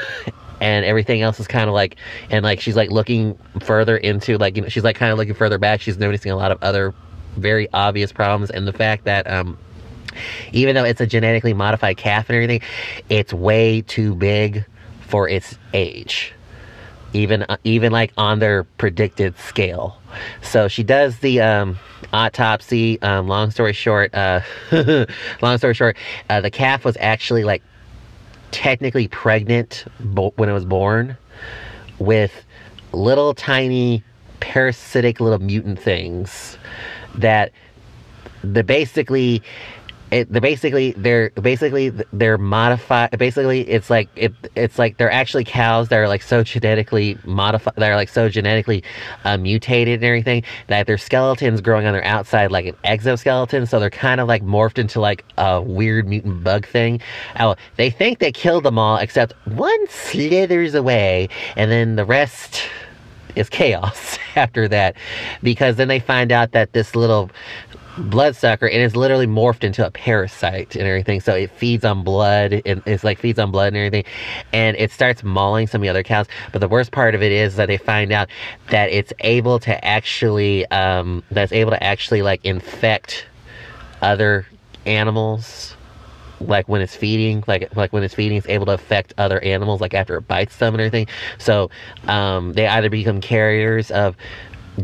and 0.60 0.86
everything 0.86 1.22
else 1.22 1.40
is 1.40 1.48
kind 1.48 1.68
of 1.68 1.74
like 1.74 1.98
and 2.30 2.44
like 2.44 2.60
she's 2.60 2.76
like 2.76 2.90
looking 2.90 3.38
further 3.62 3.98
into 3.98 4.38
like 4.38 4.56
you 4.56 4.62
know 4.62 4.70
she's 4.70 4.84
like 4.84 4.96
kind 4.96 5.12
of 5.12 5.18
looking 5.18 5.34
further 5.34 5.58
back 5.58 5.82
she's 5.82 5.98
noticing 5.98 6.32
a 6.32 6.36
lot 6.36 6.52
of 6.52 6.58
other 6.62 6.94
very 7.36 7.68
obvious 7.74 8.12
problems 8.12 8.50
and 8.50 8.68
the 8.68 8.74
fact 8.74 9.06
that 9.06 9.30
um 9.30 9.58
even 10.52 10.74
though 10.74 10.84
it's 10.84 11.00
a 11.00 11.06
genetically 11.06 11.54
modified 11.54 11.96
calf 11.98 12.30
and 12.30 12.36
everything 12.36 12.62
it's 13.10 13.32
way 13.32 13.82
too 13.82 14.16
big 14.16 14.66
for 15.02 15.30
its 15.30 15.58
age 15.74 16.34
even 17.18 17.44
uh, 17.44 17.58
even 17.64 17.92
like 17.92 18.14
on 18.18 18.40
their 18.40 18.64
predicted 18.64 19.38
scale. 19.38 20.00
So 20.42 20.68
she 20.68 20.84
does 20.84 21.20
the 21.20 21.42
um 21.42 21.78
autopsy. 22.14 23.02
Um 23.02 23.28
long 23.28 23.52
story 23.52 23.74
short 23.74 24.14
uh 24.14 24.42
long 25.42 25.58
story 25.58 25.74
short 25.74 25.98
uh, 26.30 26.42
the 26.42 26.52
calf 26.52 26.86
was 26.86 26.98
actually 27.00 27.44
like 27.44 27.64
technically 28.52 29.08
pregnant 29.08 29.86
bo- 30.00 30.34
when 30.38 30.50
it 30.50 30.54
was 30.54 30.66
born 30.66 31.18
with 32.00 32.46
little 32.94 33.34
tiny 33.34 34.04
parasitic 34.40 35.20
little 35.20 35.40
mutant 35.40 35.80
things 35.80 36.58
that 37.16 37.52
the 38.44 38.64
basically 38.64 39.42
it 40.12 40.32
the 40.32 40.40
basically 40.40 40.92
they're 40.94 41.32
basically 41.32 41.90
they're 42.14 42.38
modified 42.38 43.18
basically 43.18 43.62
it's 43.68 43.90
like 43.90 44.10
it 44.16 44.34
it's 44.56 44.80
like 44.80 44.98
they're 44.98 45.12
actually 45.12 45.44
cows 45.44 45.90
that 45.90 45.98
are 45.98 46.08
like 46.08 46.22
so 46.22 46.44
genetically 46.44 47.18
modified 47.26 47.74
that 47.76 47.92
are 47.92 47.96
like 47.96 48.10
so 48.10 48.30
genetically 48.30 48.84
uh, 49.26 49.38
mutated 49.38 49.96
and 49.96 50.04
everything 50.06 50.44
that 50.68 50.88
their 50.88 50.98
skeletons 50.98 51.60
growing 51.60 51.86
on 51.86 51.94
their 51.94 52.06
outside 52.06 52.52
like 52.52 52.66
an 52.66 52.76
exoskeleton. 52.84 53.66
So 53.66 53.80
they're 53.80 53.90
kind 53.90 54.22
of 54.22 54.28
like 54.28 54.44
morphed 54.44 54.78
into 54.78 55.02
like 55.02 55.26
a 55.38 55.62
weird 55.62 56.08
mutant 56.08 56.44
bug 56.44 56.66
thing. 56.66 57.02
Oh 57.40 57.56
they 57.76 57.90
think 57.90 58.20
they 58.20 58.32
killed 58.32 58.64
them 58.64 58.80
all 58.80 58.98
except 58.98 59.34
one 59.46 59.88
slithers 59.90 60.74
away 60.74 61.28
and 61.58 61.70
then 61.70 61.98
the 61.98 62.06
rest 62.06 62.62
is 63.38 63.50
chaos 63.50 64.18
after 64.36 64.68
that 64.68 64.96
because 65.44 65.76
then 65.76 65.88
they 65.88 66.00
find 66.00 66.32
out 66.32 66.52
that 66.52 66.74
this 66.74 66.96
little 66.96 67.30
bloodsucker 67.98 68.68
and 68.68 68.82
it's 68.82 68.96
literally 68.96 69.28
morphed 69.28 69.64
into 69.64 69.86
a 69.86 69.92
parasite 69.92 70.76
and 70.76 70.86
everything 70.88 71.20
so 71.20 71.34
it 71.34 71.52
feeds 71.52 71.84
on 71.84 72.04
blood 72.04 72.62
and 72.66 72.82
it's 72.86 73.04
like 73.04 73.20
feeds 73.20 73.40
on 73.40 73.52
blood 73.52 73.68
and 73.68 73.78
everything 73.78 74.04
and 74.54 74.78
it 74.78 74.92
starts 74.92 75.24
mauling 75.24 75.68
some 75.68 75.82
of 75.82 75.84
the 75.84 75.90
other 75.90 76.04
cows 76.04 76.28
but 76.52 76.60
the 76.60 76.68
worst 76.68 76.92
part 76.92 77.16
of 77.16 77.24
it 77.24 77.32
is 77.32 77.56
that 77.56 77.68
they 77.68 77.78
find 77.78 78.12
out 78.12 78.30
that 78.70 78.90
it's 78.92 79.12
able 79.22 79.60
to 79.60 79.84
actually 79.84 80.66
um 80.68 81.24
that's 81.32 81.52
able 81.52 81.72
to 81.72 81.84
actually 81.84 82.22
like 82.22 82.44
infect 82.46 83.26
other 84.02 84.46
animals 84.86 85.76
like 86.40 86.68
when 86.68 86.82
it's 86.82 86.96
feeding, 86.96 87.44
like 87.48 87.76
like 87.76 87.92
when 87.94 88.04
it's 88.04 88.14
feeding, 88.14 88.38
it's 88.38 88.48
able 88.48 88.66
to 88.68 88.74
affect 88.74 89.14
other 89.18 89.40
animals, 89.44 89.82
like 89.82 89.94
after 89.94 90.18
it 90.18 90.28
bites 90.28 90.58
them 90.58 90.74
and 90.76 90.82
everything. 90.82 91.08
So 91.38 91.70
um, 92.08 92.54
they 92.54 92.68
either 92.68 92.90
become 92.90 93.22
carriers 93.22 93.92
of 93.92 94.16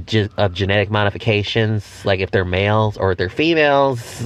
ge- 0.06 0.30
of 0.38 0.54
genetic 0.54 0.90
modifications, 0.90 2.04
like 2.06 2.20
if 2.20 2.32
they're 2.32 2.46
males 2.46 2.98
or 2.98 3.12
if 3.12 3.18
they're 3.18 3.30
females, 3.30 4.24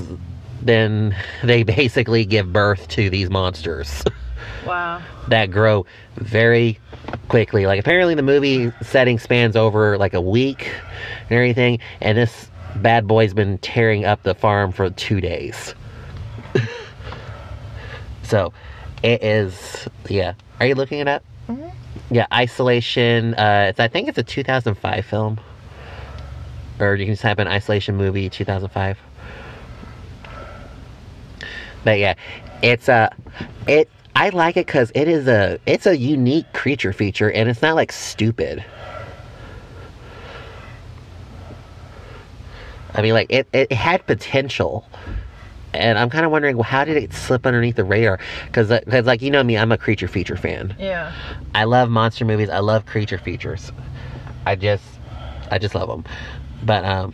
then 0.61 1.15
they 1.43 1.63
basically 1.63 2.25
give 2.25 2.51
birth 2.51 2.87
to 2.89 3.09
these 3.09 3.29
monsters 3.29 4.03
Wow. 4.65 5.01
that 5.29 5.51
grow 5.51 5.85
very 6.15 6.79
quickly. 7.29 7.65
Like 7.65 7.79
apparently 7.79 8.15
the 8.15 8.23
movie 8.23 8.71
setting 8.81 9.17
spans 9.19 9.55
over 9.55 9.97
like 9.97 10.13
a 10.13 10.21
week 10.21 10.69
and 11.29 11.31
everything, 11.31 11.79
and 12.01 12.17
this 12.17 12.49
bad 12.75 13.07
boy's 13.07 13.33
been 13.33 13.57
tearing 13.59 14.03
up 14.05 14.23
the 14.23 14.35
farm 14.35 14.71
for 14.71 14.89
two 14.89 15.21
days. 15.21 15.73
so 18.23 18.51
it 19.03 19.23
is 19.23 19.87
yeah. 20.09 20.33
Are 20.59 20.65
you 20.65 20.75
looking 20.75 20.99
it 20.99 21.07
up? 21.07 21.23
Mhm. 21.47 21.71
Yeah, 22.11 22.25
Isolation. 22.33 23.33
Uh, 23.35 23.67
it's, 23.69 23.79
I 23.79 23.87
think 23.87 24.07
it's 24.09 24.17
a 24.17 24.23
2005 24.23 25.05
film, 25.05 25.39
or 26.79 26.95
you 26.95 27.05
can 27.05 27.13
just 27.13 27.21
type 27.21 27.39
in 27.39 27.47
Isolation 27.47 27.95
movie 27.95 28.29
2005. 28.29 28.97
But 31.83 31.99
yeah, 31.99 32.15
it's 32.61 32.89
a 32.89 33.13
it. 33.67 33.89
I 34.15 34.29
like 34.29 34.57
it 34.57 34.65
because 34.65 34.91
it 34.95 35.07
is 35.07 35.27
a 35.27 35.59
it's 35.65 35.85
a 35.85 35.95
unique 35.95 36.51
creature 36.53 36.91
feature, 36.91 37.31
and 37.31 37.49
it's 37.49 37.61
not 37.61 37.75
like 37.75 37.91
stupid. 37.91 38.63
I 42.93 43.01
mean, 43.01 43.13
like 43.13 43.27
it 43.29 43.47
it 43.53 43.71
had 43.71 44.05
potential, 44.07 44.89
and 45.73 45.99
I'm 45.99 46.09
kind 46.09 46.25
of 46.25 46.31
wondering 46.31 46.57
well, 46.57 46.63
how 46.63 46.83
did 46.83 46.97
it 46.97 47.13
slip 47.13 47.45
underneath 47.45 47.75
the 47.75 47.83
radar? 47.83 48.19
Because 48.47 48.69
because 48.69 49.05
uh, 49.05 49.07
like 49.07 49.21
you 49.21 49.29
know 49.29 49.43
me, 49.43 49.57
I'm 49.57 49.71
a 49.71 49.77
creature 49.77 50.07
feature 50.07 50.35
fan. 50.35 50.75
Yeah. 50.79 51.13
I 51.53 51.65
love 51.65 51.89
monster 51.89 52.25
movies. 52.25 52.49
I 52.49 52.59
love 52.59 52.85
creature 52.85 53.19
features. 53.19 53.71
I 54.45 54.55
just, 54.55 54.83
I 55.51 55.59
just 55.59 55.75
love 55.75 55.89
them. 55.89 56.05
But 56.63 56.85
um, 56.85 57.13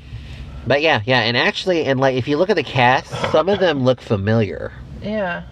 but 0.65 0.82
yeah, 0.82 1.01
yeah. 1.06 1.21
And 1.21 1.36
actually, 1.38 1.86
and 1.86 1.99
like 1.99 2.15
if 2.15 2.27
you 2.27 2.38
look 2.38 2.49
at 2.49 2.56
the 2.56 2.63
cast, 2.63 3.08
some 3.32 3.49
of 3.49 3.60
them 3.60 3.84
look 3.84 4.01
familiar. 4.01 4.71
Yeah. 5.01 5.43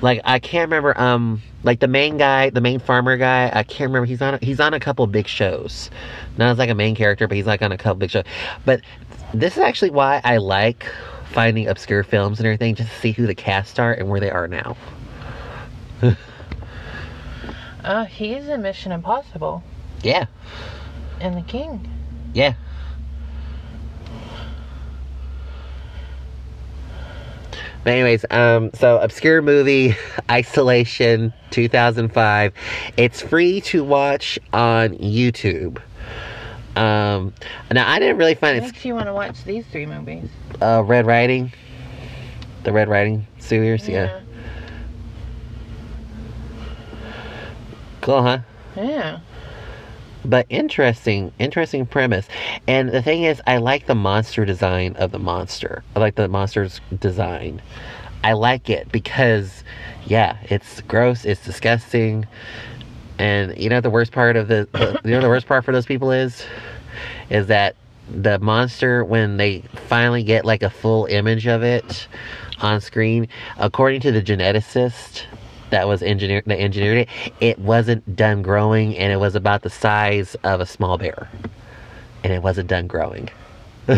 Like 0.00 0.20
I 0.24 0.38
can't 0.38 0.68
remember. 0.68 0.98
Um, 1.00 1.42
like 1.62 1.80
the 1.80 1.88
main 1.88 2.16
guy, 2.16 2.50
the 2.50 2.60
main 2.60 2.78
farmer 2.78 3.16
guy. 3.16 3.50
I 3.52 3.62
can't 3.62 3.90
remember. 3.90 4.06
He's 4.06 4.22
on. 4.22 4.38
He's 4.40 4.60
on 4.60 4.74
a 4.74 4.80
couple 4.80 5.06
big 5.06 5.26
shows. 5.26 5.90
Not 6.38 6.50
as 6.50 6.58
like 6.58 6.70
a 6.70 6.74
main 6.74 6.94
character, 6.94 7.28
but 7.28 7.36
he's 7.36 7.46
like 7.46 7.62
on 7.62 7.72
a 7.72 7.78
couple 7.78 7.96
big 7.96 8.10
shows. 8.10 8.24
But 8.64 8.80
this 9.34 9.54
is 9.54 9.62
actually 9.62 9.90
why 9.90 10.20
I 10.24 10.38
like 10.38 10.86
finding 11.32 11.68
obscure 11.68 12.02
films 12.02 12.38
and 12.40 12.46
everything, 12.46 12.74
just 12.74 12.90
to 12.90 12.96
see 12.98 13.12
who 13.12 13.26
the 13.26 13.34
cast 13.34 13.78
are 13.78 13.92
and 13.92 14.08
where 14.08 14.20
they 14.20 14.30
are 14.30 14.48
now. 14.48 14.76
Uh, 17.84 18.04
he's 18.04 18.46
in 18.46 18.60
Mission 18.62 18.92
Impossible 18.92 19.62
Yeah, 20.02 20.26
and 21.18 21.36
The 21.36 21.42
King. 21.42 21.90
Yeah. 22.32 22.54
But 27.82 27.94
anyways, 27.94 28.26
um, 28.30 28.70
so 28.74 28.98
obscure 28.98 29.40
movie, 29.40 29.96
Isolation, 30.30 31.32
2005. 31.50 32.52
It's 32.96 33.22
free 33.22 33.60
to 33.62 33.82
watch 33.82 34.38
on 34.52 34.90
YouTube. 34.96 35.80
Um, 36.76 37.32
now 37.72 37.90
I 37.90 37.98
didn't 37.98 38.18
really 38.18 38.34
find 38.34 38.58
it. 38.58 38.62
makes 38.62 38.84
you 38.84 38.94
want 38.94 39.06
to 39.06 39.14
watch 39.14 39.44
these 39.44 39.66
three 39.66 39.86
movies? 39.86 40.28
uh, 40.60 40.82
Red 40.84 41.06
Riding, 41.06 41.52
the 42.64 42.72
Red 42.72 42.88
Riding 42.88 43.26
series. 43.38 43.88
Yeah, 43.88 44.20
cool, 48.02 48.22
huh? 48.22 48.38
Yeah. 48.76 49.20
But 50.24 50.46
interesting, 50.48 51.32
interesting 51.38 51.86
premise. 51.86 52.28
And 52.68 52.90
the 52.90 53.02
thing 53.02 53.22
is, 53.22 53.40
I 53.46 53.56
like 53.56 53.86
the 53.86 53.94
monster 53.94 54.44
design 54.44 54.96
of 54.96 55.12
the 55.12 55.18
monster. 55.18 55.82
I 55.96 56.00
like 56.00 56.14
the 56.14 56.28
monster's 56.28 56.80
design. 56.98 57.62
I 58.22 58.34
like 58.34 58.68
it 58.68 58.92
because, 58.92 59.64
yeah, 60.04 60.36
it's 60.44 60.82
gross, 60.82 61.24
it's 61.24 61.44
disgusting. 61.44 62.26
And 63.18 63.56
you 63.58 63.68
know 63.68 63.80
the 63.80 63.90
worst 63.90 64.12
part 64.12 64.36
of 64.36 64.48
the, 64.48 64.68
the 64.72 65.00
you 65.04 65.10
know 65.10 65.20
the 65.20 65.28
worst 65.28 65.46
part 65.46 65.64
for 65.64 65.72
those 65.72 65.86
people 65.86 66.10
is, 66.10 66.44
is 67.28 67.46
that 67.48 67.76
the 68.10 68.38
monster 68.38 69.04
when 69.04 69.36
they 69.36 69.60
finally 69.88 70.22
get 70.22 70.44
like 70.44 70.62
a 70.62 70.70
full 70.70 71.06
image 71.06 71.46
of 71.46 71.62
it 71.62 72.08
on 72.60 72.80
screen, 72.80 73.28
according 73.58 74.00
to 74.02 74.12
the 74.12 74.22
geneticist 74.22 75.24
that 75.70 75.88
was 75.88 76.02
engineered 76.02 76.44
that 76.46 76.60
engineered 76.60 76.98
it, 76.98 77.08
it 77.40 77.58
wasn't 77.58 78.16
done 78.16 78.42
growing 78.42 78.96
and 78.96 79.12
it 79.12 79.16
was 79.16 79.34
about 79.34 79.62
the 79.62 79.70
size 79.70 80.36
of 80.44 80.60
a 80.60 80.66
small 80.66 80.98
bear. 80.98 81.28
And 82.22 82.32
it 82.32 82.42
wasn't 82.42 82.68
done 82.68 82.86
growing. 82.86 83.30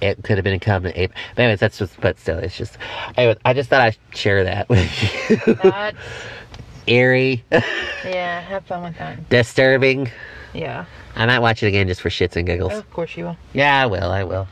it 0.00 0.22
could 0.22 0.36
have 0.36 0.44
been 0.44 0.54
a 0.54 0.60
common 0.60 0.92
ape. 0.94 1.12
But 1.34 1.42
anyways, 1.42 1.60
that's 1.60 1.78
just 1.78 2.00
but 2.00 2.18
still 2.18 2.38
it's 2.38 2.56
just 2.56 2.76
anyways, 3.16 3.36
I 3.44 3.52
just 3.52 3.70
thought 3.70 3.80
I'd 3.80 3.96
share 4.14 4.44
that 4.44 4.68
with 4.68 5.30
you. 5.46 5.54
That's, 5.54 5.96
Eerie, 6.86 7.44
yeah, 7.52 8.40
have 8.40 8.64
fun 8.64 8.82
with 8.82 8.96
that. 8.98 9.28
disturbing. 9.28 10.10
Yeah. 10.54 10.86
I 11.14 11.26
might 11.26 11.40
watch 11.40 11.62
it 11.62 11.66
again 11.66 11.86
just 11.86 12.00
for 12.00 12.08
shits 12.08 12.36
and 12.36 12.46
giggles. 12.46 12.72
Of 12.72 12.90
course 12.90 13.16
you 13.16 13.24
will. 13.24 13.36
Yeah, 13.52 13.82
I 13.82 13.86
will. 13.86 14.10
I 14.10 14.24
will. 14.24 14.48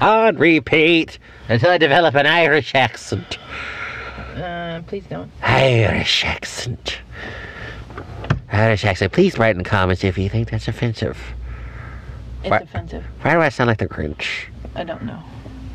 On 0.00 0.36
repeat 0.36 1.18
until 1.48 1.70
I 1.70 1.78
develop 1.78 2.14
an 2.14 2.26
Irish 2.26 2.74
accent. 2.74 3.38
Uh, 4.36 4.80
please 4.86 5.04
don't. 5.10 5.30
Irish 5.42 6.24
accent. 6.24 6.98
Irish 8.52 8.84
accent. 8.84 9.12
Please 9.12 9.38
write 9.38 9.52
in 9.56 9.58
the 9.62 9.68
comments 9.68 10.04
if 10.04 10.16
you 10.18 10.28
think 10.28 10.50
that's 10.50 10.68
offensive. 10.68 11.18
It's 12.42 12.50
What? 12.50 12.62
offensive. 12.62 13.04
Why 13.22 13.34
do 13.34 13.40
I 13.40 13.48
sound 13.48 13.68
like 13.68 13.78
the 13.78 13.88
Grinch? 13.88 14.46
I 14.74 14.84
don't 14.84 15.02
know, 15.02 15.22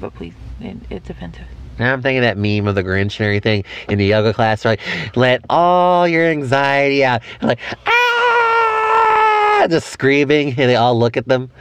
but 0.01 0.13
please, 0.15 0.33
it, 0.61 0.77
it's 0.89 1.09
offensive. 1.09 1.45
Now 1.77 1.93
I'm 1.93 2.01
thinking 2.01 2.19
of 2.19 2.23
that 2.23 2.37
meme 2.37 2.67
of 2.67 2.75
the 2.75 2.83
Grinch 2.83 3.19
and 3.19 3.25
everything 3.27 3.63
in 3.89 3.97
the 3.97 4.05
yoga 4.05 4.33
class. 4.33 4.63
Like, 4.65 4.79
let 5.15 5.41
all 5.49 6.07
your 6.07 6.25
anxiety 6.25 7.03
out. 7.03 7.21
Like, 7.41 7.59
ah, 7.85 9.67
just 9.69 9.89
screaming, 9.89 10.49
and 10.49 10.57
they 10.57 10.75
all 10.75 10.97
look 10.97 11.17
at 11.17 11.27
them. 11.27 11.51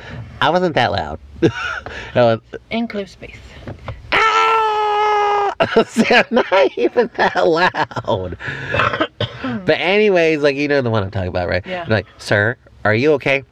I 0.44 0.50
wasn't 0.50 0.74
that 0.74 0.92
loud. 0.92 1.18
I 1.42 1.50
was, 2.16 2.40
Enclosed 2.70 3.12
space. 3.12 3.38
ah, 4.12 5.54
I'm 5.60 6.26
not 6.30 6.70
even 6.76 7.08
that 7.16 7.46
loud. 7.46 8.36
but 9.64 9.80
anyways, 9.80 10.42
like 10.42 10.56
you 10.56 10.68
know 10.68 10.82
the 10.82 10.90
one 10.90 11.02
I'm 11.02 11.10
talking 11.10 11.28
about, 11.28 11.48
right? 11.48 11.66
Yeah. 11.66 11.84
I'm 11.84 11.88
like, 11.88 12.04
sir, 12.18 12.58
are 12.84 12.94
you 12.94 13.12
okay? 13.14 13.42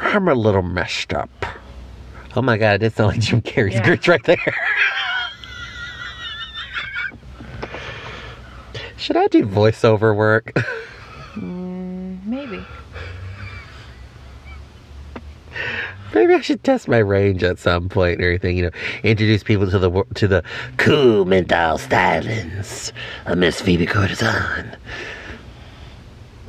I'm 0.00 0.28
a 0.28 0.34
little 0.34 0.62
messed 0.62 1.12
up. 1.12 1.30
Oh 2.36 2.42
my 2.42 2.56
god, 2.56 2.74
it 2.74 2.78
did 2.78 2.94
sound 2.94 3.08
like 3.14 3.20
Jim 3.20 3.42
Carrey's 3.42 3.74
Yeah. 3.74 3.82
Grinch 3.84 4.06
right 4.06 4.22
there. 4.22 4.38
Should 8.96 9.16
I 9.16 9.26
do 9.26 9.44
voiceover 9.44 10.14
work? 10.14 10.52
Mm, 11.34 12.24
maybe. 12.24 12.64
Maybe 16.14 16.34
I 16.34 16.40
should 16.40 16.64
test 16.64 16.88
my 16.88 16.98
range 16.98 17.42
at 17.42 17.58
some 17.58 17.88
point 17.88 18.14
and 18.14 18.24
everything. 18.24 18.56
You 18.56 18.64
know, 18.64 18.70
introduce 19.02 19.42
people 19.42 19.70
to 19.70 19.78
the 19.78 20.04
to 20.14 20.28
the 20.28 20.42
cool 20.76 21.24
mental 21.24 21.78
stylings 21.78 22.92
of 23.26 23.38
Miss 23.38 23.60
Phoebe 23.60 23.86
Courtisan. 23.86 24.76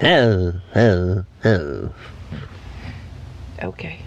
Oh, 0.02 0.54
oh, 0.76 1.26
oh. 1.44 1.94
Okay. 3.62 4.00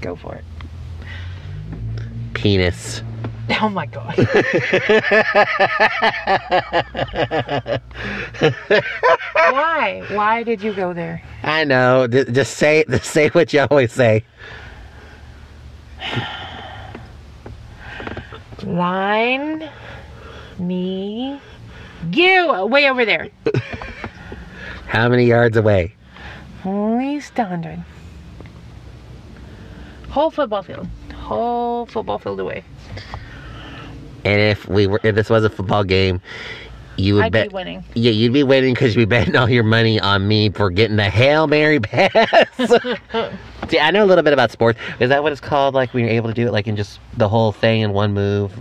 Go 0.00 0.16
for 0.16 0.34
it. 0.34 0.44
Penis. 2.34 3.02
Oh 3.60 3.68
my 3.68 3.86
god. 3.86 4.16
Why? 9.34 10.04
Why 10.10 10.42
did 10.44 10.62
you 10.62 10.72
go 10.72 10.92
there? 10.92 11.22
I 11.42 11.64
know. 11.64 12.06
Just 12.06 12.56
say 12.56 12.84
just 12.88 13.06
say 13.06 13.28
what 13.30 13.52
you 13.52 13.66
always 13.70 13.92
say. 13.92 14.24
Line 18.62 19.68
me 20.58 21.40
you 22.12 22.66
way 22.66 22.88
over 22.88 23.04
there. 23.04 23.28
How 24.86 25.08
many 25.08 25.26
yards 25.26 25.56
away? 25.56 25.94
Only 26.64 27.20
standard. 27.20 27.82
Whole 30.08 30.30
football 30.30 30.62
field. 30.62 30.88
Whole 31.14 31.86
football 31.86 32.18
field 32.18 32.40
away. 32.40 32.64
And 34.24 34.40
if 34.40 34.68
we 34.68 34.86
were, 34.86 35.00
if 35.02 35.14
this 35.14 35.30
was 35.30 35.44
a 35.44 35.50
football 35.50 35.84
game, 35.84 36.20
you 36.96 37.14
would 37.14 37.24
I'd 37.24 37.32
bet. 37.32 37.48
be 37.48 37.54
winning. 37.54 37.84
Yeah, 37.94 38.10
you'd 38.10 38.32
be 38.32 38.42
winning 38.42 38.74
because 38.74 38.94
you'd 38.94 39.08
be 39.08 39.16
betting 39.16 39.34
all 39.36 39.48
your 39.48 39.62
money 39.64 39.98
on 39.98 40.26
me 40.28 40.50
for 40.50 40.68
getting 40.70 40.96
the 40.96 41.08
Hail 41.08 41.46
Mary 41.46 41.80
pass. 41.80 42.12
See, 43.68 43.78
I 43.78 43.90
know 43.90 44.04
a 44.04 44.06
little 44.06 44.24
bit 44.24 44.32
about 44.32 44.50
sports. 44.50 44.78
Is 44.98 45.08
that 45.08 45.22
what 45.22 45.32
it's 45.32 45.40
called? 45.40 45.74
Like 45.74 45.94
when 45.94 46.04
you're 46.04 46.12
able 46.12 46.28
to 46.28 46.34
do 46.34 46.46
it, 46.46 46.52
like 46.52 46.66
in 46.66 46.76
just 46.76 47.00
the 47.16 47.28
whole 47.28 47.52
thing 47.52 47.80
in 47.82 47.92
one 47.92 48.12
move 48.12 48.52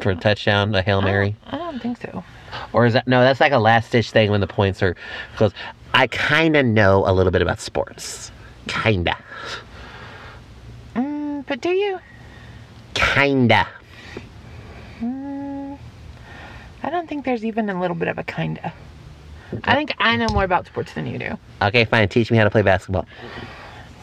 for 0.00 0.10
a 0.10 0.16
touchdown, 0.16 0.74
a 0.74 0.82
Hail 0.82 1.00
Mary? 1.00 1.36
I 1.46 1.56
don't 1.56 1.80
think 1.80 1.98
so. 2.02 2.24
Or 2.72 2.84
is 2.86 2.92
that 2.94 3.06
no? 3.06 3.20
That's 3.20 3.40
like 3.40 3.52
a 3.52 3.58
last 3.58 3.92
ditch 3.92 4.10
thing 4.10 4.30
when 4.30 4.40
the 4.40 4.46
points 4.46 4.82
are 4.82 4.96
close. 5.36 5.52
I 5.94 6.06
kind 6.08 6.56
of 6.56 6.66
know 6.66 7.04
a 7.06 7.12
little 7.12 7.30
bit 7.32 7.40
about 7.42 7.60
sports. 7.60 8.30
Kinda, 8.66 9.16
Mm, 10.94 11.46
but 11.46 11.60
do 11.62 11.70
you? 11.70 11.98
kinda. 12.94 13.66
Mm, 15.00 15.78
I 16.88 16.90
don't 16.90 17.06
think 17.06 17.26
there's 17.26 17.44
even 17.44 17.68
a 17.68 17.78
little 17.78 17.94
bit 17.94 18.08
of 18.08 18.16
a 18.16 18.24
kinda. 18.24 18.72
I 19.64 19.74
think 19.74 19.92
I 19.98 20.16
know 20.16 20.28
more 20.32 20.44
about 20.44 20.64
sports 20.64 20.94
than 20.94 21.06
you 21.06 21.18
do. 21.18 21.38
Okay, 21.60 21.84
fine. 21.84 22.08
Teach 22.08 22.30
me 22.30 22.38
how 22.38 22.44
to 22.44 22.50
play 22.50 22.62
basketball. 22.62 23.04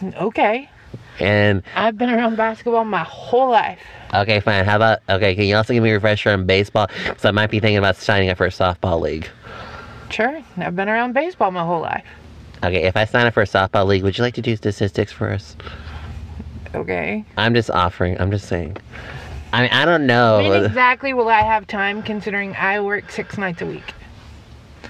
Okay. 0.04 0.70
And 1.18 1.64
I've 1.74 1.98
been 1.98 2.10
around 2.10 2.36
basketball 2.36 2.84
my 2.84 3.02
whole 3.02 3.50
life. 3.50 3.80
okay, 4.14 4.38
fine. 4.38 4.64
How 4.64 4.76
about 4.76 5.00
okay? 5.08 5.34
Can 5.34 5.46
you 5.46 5.56
also 5.56 5.72
give 5.72 5.82
me 5.82 5.90
a 5.90 5.94
refresher 5.94 6.30
on 6.30 6.46
baseball? 6.46 6.86
Because 7.02 7.24
I 7.24 7.32
might 7.32 7.50
be 7.50 7.58
thinking 7.58 7.78
about 7.78 7.96
signing 7.96 8.30
up 8.30 8.36
for 8.36 8.46
a 8.46 8.50
softball 8.50 9.00
league. 9.00 9.28
Sure. 10.08 10.40
I've 10.56 10.76
been 10.76 10.88
around 10.88 11.12
baseball 11.12 11.50
my 11.50 11.64
whole 11.64 11.80
life. 11.80 12.06
Okay, 12.62 12.84
if 12.84 12.96
I 12.96 13.04
sign 13.04 13.26
up 13.26 13.34
for 13.34 13.42
a 13.42 13.46
softball 13.46 13.86
league, 13.88 14.04
would 14.04 14.16
you 14.16 14.22
like 14.22 14.34
to 14.34 14.42
do 14.42 14.54
statistics 14.54 15.10
for 15.10 15.32
us? 15.32 15.56
Okay. 16.72 17.24
I'm 17.36 17.52
just 17.52 17.68
offering. 17.68 18.20
I'm 18.20 18.30
just 18.30 18.46
saying. 18.46 18.76
I 19.52 19.62
mean, 19.62 19.70
I 19.72 19.84
don't 19.84 20.06
know. 20.06 20.48
When 20.48 20.64
exactly 20.64 21.12
will 21.14 21.28
I 21.28 21.42
have 21.42 21.66
time 21.66 22.02
considering 22.02 22.54
I 22.56 22.80
work 22.80 23.10
six 23.10 23.38
nights 23.38 23.62
a 23.62 23.66
week? 23.66 23.94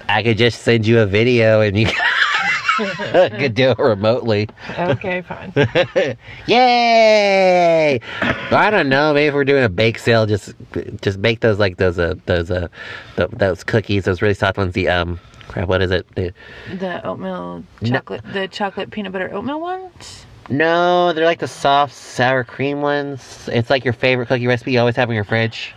I 0.09 0.23
could 0.23 0.37
just 0.37 0.61
send 0.61 0.85
you 0.85 0.99
a 0.99 1.05
video 1.05 1.61
and 1.61 1.77
you 1.77 1.87
could 2.77 3.53
do 3.55 3.71
it 3.71 3.79
remotely. 3.79 4.49
Okay, 4.77 5.21
fine. 5.21 5.51
Yay! 6.45 7.99
I 8.21 8.69
don't 8.69 8.89
know. 8.89 9.13
Maybe 9.13 9.27
if 9.27 9.33
we're 9.33 9.43
doing 9.45 9.63
a 9.63 9.69
bake 9.69 9.97
sale, 9.99 10.25
just 10.25 10.53
just 11.01 11.21
bake 11.21 11.39
those 11.41 11.59
like 11.59 11.77
those 11.77 11.97
uh 11.99 12.15
those 12.25 12.51
uh 12.51 12.67
th- 13.15 13.29
those 13.31 13.63
cookies, 13.63 14.05
those 14.05 14.21
really 14.21 14.33
soft 14.33 14.57
ones. 14.57 14.73
The 14.73 14.87
um 14.89 15.19
crap, 15.47 15.67
what 15.67 15.81
is 15.81 15.91
it? 15.91 16.07
The, 16.15 16.33
The 16.69 17.05
oatmeal 17.05 17.63
No. 17.81 17.89
chocolate, 17.89 18.21
the 18.31 18.47
chocolate 18.47 18.91
peanut 18.91 19.11
butter 19.11 19.33
oatmeal 19.33 19.59
ones? 19.59 20.25
No, 20.49 21.13
they're 21.13 21.25
like 21.25 21.39
the 21.39 21.47
soft 21.47 21.93
sour 21.93 22.43
cream 22.43 22.81
ones. 22.81 23.49
It's 23.51 23.69
like 23.69 23.83
your 23.83 23.93
favorite 23.93 24.27
cookie 24.27 24.47
recipe 24.47 24.71
you 24.71 24.79
always 24.79 24.95
have 24.95 25.09
in 25.09 25.15
your 25.15 25.23
fridge, 25.23 25.73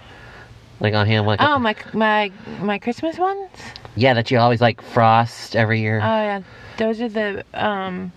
like 0.81 0.95
on 0.95 1.07
hand. 1.07 1.27
Like 1.27 1.41
Oh, 1.43 1.59
my 1.59 1.75
my 1.93 2.31
my 2.61 2.79
Christmas 2.79 3.19
ones? 3.19 3.51
yeah, 3.97 4.15
that 4.15 4.31
you 4.31 4.39
always 4.39 4.61
like 4.61 4.81
frost 4.81 5.57
every 5.57 5.81
year. 5.81 5.99
Oh 6.03 6.07
yeah, 6.07 6.43
those 6.77 7.01
are 7.01 7.09
the 7.09 7.45
um 7.55 8.13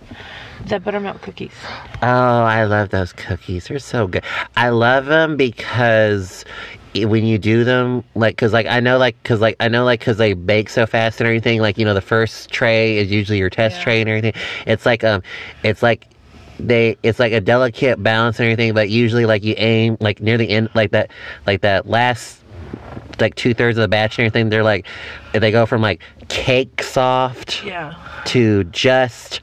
the 0.67 0.79
buttermilk 0.79 1.21
cookies. 1.21 1.53
Oh, 2.01 2.07
I 2.43 2.63
love 2.65 2.89
those 2.89 3.11
cookies. 3.13 3.67
They're 3.67 3.79
so 3.79 4.07
good. 4.07 4.23
I 4.55 4.69
love 4.69 5.05
them 5.05 5.35
because 5.35 6.45
when 6.95 7.25
you 7.25 7.39
do 7.39 7.63
them, 7.63 8.03
like, 8.13 8.37
cause 8.37 8.53
like 8.53 8.67
I 8.67 8.79
know, 8.79 8.97
like, 8.99 9.21
cause 9.23 9.41
like 9.41 9.55
I 9.59 9.67
know, 9.67 9.83
like, 9.83 9.99
cause 9.99 10.17
they 10.17 10.33
bake 10.33 10.69
so 10.69 10.85
fast 10.85 11.19
and 11.19 11.27
everything. 11.27 11.59
Like, 11.59 11.77
you 11.79 11.85
know, 11.85 11.95
the 11.95 12.01
first 12.01 12.51
tray 12.51 12.97
is 12.97 13.11
usually 13.11 13.39
your 13.39 13.49
test 13.49 13.77
Yeah. 13.77 13.83
tray 13.83 14.01
and 14.01 14.09
everything. 14.09 14.33
It's 14.67 14.85
like 14.85 15.03
um, 15.03 15.23
it's 15.63 15.81
like 15.81 16.07
they, 16.59 16.97
it's 17.03 17.19
like 17.19 17.33
a 17.33 17.41
delicate 17.41 18.01
balance 18.01 18.39
and 18.39 18.47
everything. 18.49 18.73
But 18.73 18.89
usually, 18.89 19.25
like, 19.25 19.43
you 19.43 19.55
aim 19.57 19.97
like 19.99 20.21
near 20.21 20.37
the 20.37 20.49
end, 20.49 20.69
like 20.73 20.91
that, 20.91 21.11
like 21.45 21.61
that 21.61 21.87
last. 21.87 22.39
Like 23.19 23.35
two 23.35 23.53
thirds 23.53 23.77
of 23.77 23.83
the 23.83 23.87
batch 23.87 24.17
and 24.17 24.25
everything, 24.25 24.49
they're 24.49 24.63
like, 24.63 24.87
they 25.33 25.51
go 25.51 25.67
from 25.67 25.81
like 25.83 26.01
cake 26.29 26.81
soft 26.81 27.63
Yeah. 27.63 27.93
to 28.25 28.63
just 28.65 29.39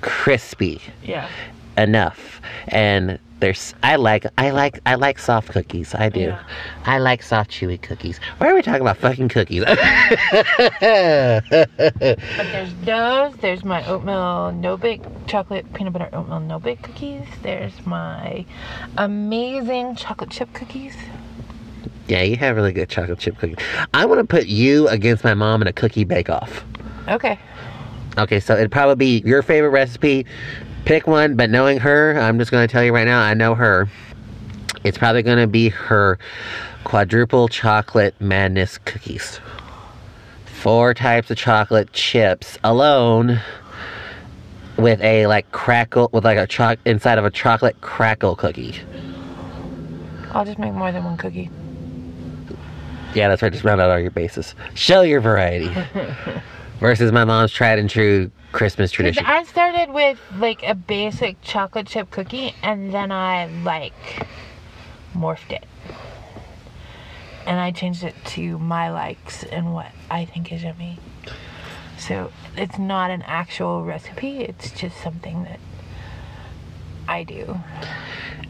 crispy 0.00 0.80
Yeah. 1.02 1.28
Enough 1.78 2.40
and 2.68 3.18
there's 3.40 3.74
i 3.82 3.96
like 3.96 4.26
i 4.36 4.50
like 4.50 4.78
i 4.84 4.94
like 4.96 5.18
soft 5.18 5.48
cookies 5.48 5.94
i 5.94 6.08
do 6.10 6.20
Yeah. 6.20 6.42
i 6.84 6.98
like 6.98 7.22
soft 7.22 7.50
chewy 7.50 7.80
cookies 7.80 8.18
why 8.38 8.48
are 8.50 8.54
we 8.54 8.60
talking 8.60 8.82
about 8.82 8.98
fucking 8.98 9.28
cookies 9.30 9.64
But 10.80 12.46
there's 12.52 12.74
those. 12.84 13.34
There's 13.40 13.64
my 13.64 13.84
oatmeal 13.86 14.52
no 14.52 14.76
bake 14.76 15.00
chocolate 15.26 15.72
peanut 15.74 15.92
butter 15.92 16.08
oatmeal 16.12 16.40
no 16.40 16.58
bake 16.58 16.82
cookies. 16.82 17.26
There's 17.42 17.84
my 17.86 18.44
amazing 18.98 19.96
chocolate 19.96 20.30
chip 20.30 20.52
cookies. 20.52 20.94
yeah 22.08 22.22
you 22.22 22.36
have 22.36 22.56
really 22.56 22.72
good 22.72 22.88
chocolate 22.88 23.18
chip 23.20 23.38
cookies 23.38 23.56
i 23.94 24.04
want 24.04 24.18
to 24.20 24.24
put 24.26 24.46
you 24.46 24.86
against 24.88 25.24
my 25.24 25.32
mom 25.34 25.62
in 25.62 25.68
a 25.68 25.72
cookie 25.72 26.04
bake 26.04 26.28
off 26.28 26.64
Okay. 27.08 27.38
okay 28.18 28.38
so 28.40 28.54
it'd 28.54 28.70
probably 28.72 28.96
be 28.96 29.22
your 29.28 29.42
favorite 29.42 29.70
recipe 29.70 30.26
pick 30.84 31.06
one 31.06 31.36
but 31.36 31.50
knowing 31.50 31.78
her 31.78 32.18
i'm 32.18 32.38
just 32.38 32.50
going 32.50 32.66
to 32.66 32.72
tell 32.72 32.82
you 32.82 32.92
right 32.92 33.06
now 33.06 33.20
i 33.20 33.34
know 33.34 33.54
her. 33.54 33.88
It's 34.82 34.96
probably 34.96 35.22
going 35.22 35.38
to 35.38 35.46
be 35.46 35.68
her 35.68 36.18
quadruple 36.84 37.48
chocolate 37.48 38.18
madness 38.18 38.78
cookies. 38.78 39.40
Four 40.46 40.94
types 40.94 41.30
of 41.30 41.36
chocolate 41.36 41.92
chips 41.92 42.58
alone 42.64 43.40
with 44.78 45.00
a 45.02 45.26
like 45.26 45.50
crackle 45.52 46.08
with 46.12 46.24
like 46.24 46.38
a 46.38 46.46
choc 46.46 46.78
inside 46.86 47.18
of 47.18 47.26
a 47.26 47.30
chocolate 47.30 47.78
crackle 47.82 48.36
cookie. 48.36 48.74
I'll 50.32 50.44
just 50.44 50.58
make 50.58 50.72
more 50.72 50.92
than 50.92 51.04
one 51.04 51.18
cookie. 51.18 51.50
yeah 53.14 53.28
that's 53.28 53.42
right 53.42 53.52
just 53.52 53.64
round 53.64 53.80
out 53.80 53.90
all 53.90 53.98
your 53.98 54.10
bases. 54.10 54.54
Show 54.74 55.02
your 55.02 55.20
variety. 55.20 55.70
Versus 56.80 57.12
my 57.12 57.26
mom's 57.26 57.52
tried 57.52 57.78
and 57.78 57.90
true 57.90 58.30
Christmas 58.52 58.90
tradition. 58.90 59.24
I 59.24 59.44
started 59.44 59.92
with 59.92 60.18
like 60.36 60.62
a 60.62 60.74
basic 60.74 61.40
chocolate 61.42 61.86
chip 61.86 62.10
cookie 62.10 62.54
and 62.62 62.92
then 62.92 63.12
I 63.12 63.46
like 63.46 64.26
morphed 65.14 65.52
it. 65.52 65.64
And 67.46 67.58
I 67.58 67.70
changed 67.70 68.04
it 68.04 68.14
to 68.26 68.58
my 68.58 68.90
likes 68.90 69.44
and 69.44 69.72
what 69.72 69.90
I 70.10 70.24
think 70.24 70.52
is 70.52 70.62
yummy. 70.62 70.98
So 71.98 72.32
it's 72.56 72.78
not 72.78 73.10
an 73.10 73.22
actual 73.22 73.84
recipe, 73.84 74.40
it's 74.40 74.70
just 74.70 75.00
something 75.00 75.44
that 75.44 75.60
I 77.06 77.24
do. 77.24 77.60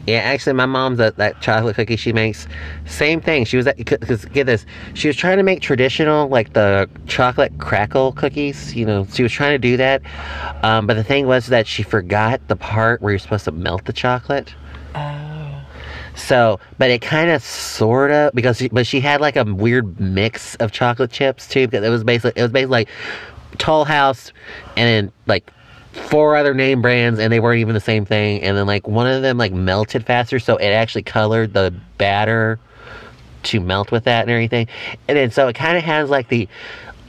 Yeah, 0.07 0.17
actually, 0.17 0.53
my 0.53 0.65
mom's 0.65 0.97
that, 0.97 1.17
that 1.17 1.41
chocolate 1.41 1.75
cookie 1.75 1.95
she 1.95 2.11
makes, 2.11 2.47
same 2.85 3.21
thing. 3.21 3.45
She 3.45 3.55
was 3.55 3.67
because 3.77 4.25
get 4.25 4.45
this, 4.47 4.65
she 4.95 5.07
was 5.07 5.15
trying 5.15 5.37
to 5.37 5.43
make 5.43 5.61
traditional, 5.61 6.27
like 6.27 6.53
the 6.53 6.89
chocolate 7.05 7.59
crackle 7.59 8.11
cookies. 8.13 8.73
You 8.75 8.85
know, 8.85 9.05
she 9.13 9.21
was 9.21 9.31
trying 9.31 9.51
to 9.51 9.59
do 9.59 9.77
that. 9.77 10.01
Um, 10.63 10.87
but 10.87 10.95
the 10.95 11.03
thing 11.03 11.27
was 11.27 11.47
that 11.47 11.67
she 11.67 11.83
forgot 11.83 12.41
the 12.47 12.55
part 12.55 13.01
where 13.01 13.11
you're 13.11 13.19
supposed 13.19 13.45
to 13.45 13.51
melt 13.51 13.85
the 13.85 13.93
chocolate. 13.93 14.55
Oh. 14.95 15.63
So, 16.15 16.59
but 16.79 16.89
it 16.89 17.01
kind 17.01 17.29
of, 17.29 17.43
sort 17.43 18.11
of, 18.11 18.33
because, 18.33 18.57
she, 18.57 18.69
but 18.69 18.87
she 18.87 19.01
had 19.01 19.21
like 19.21 19.35
a 19.35 19.43
weird 19.43 19.99
mix 19.99 20.55
of 20.55 20.71
chocolate 20.71 21.11
chips 21.11 21.47
too, 21.47 21.67
because 21.67 21.85
it 21.85 21.89
was 21.89 22.03
basically, 22.03 22.39
it 22.39 22.41
was 22.41 22.51
basically 22.51 22.71
like 22.71 22.89
Toll 23.59 23.85
House 23.85 24.33
and 24.75 24.87
then 24.87 25.13
like 25.27 25.51
four 25.91 26.35
other 26.35 26.53
name 26.53 26.81
brands 26.81 27.19
and 27.19 27.31
they 27.31 27.39
weren't 27.39 27.59
even 27.59 27.73
the 27.73 27.79
same 27.81 28.05
thing. 28.05 28.41
And 28.41 28.57
then 28.57 28.65
like 28.65 28.87
one 28.87 29.07
of 29.07 29.21
them 29.21 29.37
like 29.37 29.53
melted 29.53 30.05
faster 30.05 30.39
so 30.39 30.57
it 30.57 30.69
actually 30.69 31.03
colored 31.03 31.53
the 31.53 31.73
batter 31.97 32.59
to 33.43 33.59
melt 33.59 33.91
with 33.91 34.05
that 34.05 34.21
and 34.21 34.31
everything. 34.31 34.67
And 35.07 35.17
then 35.17 35.31
so 35.31 35.47
it 35.47 35.55
kind 35.55 35.77
of 35.77 35.83
has 35.83 36.09
like 36.09 36.29
the 36.29 36.47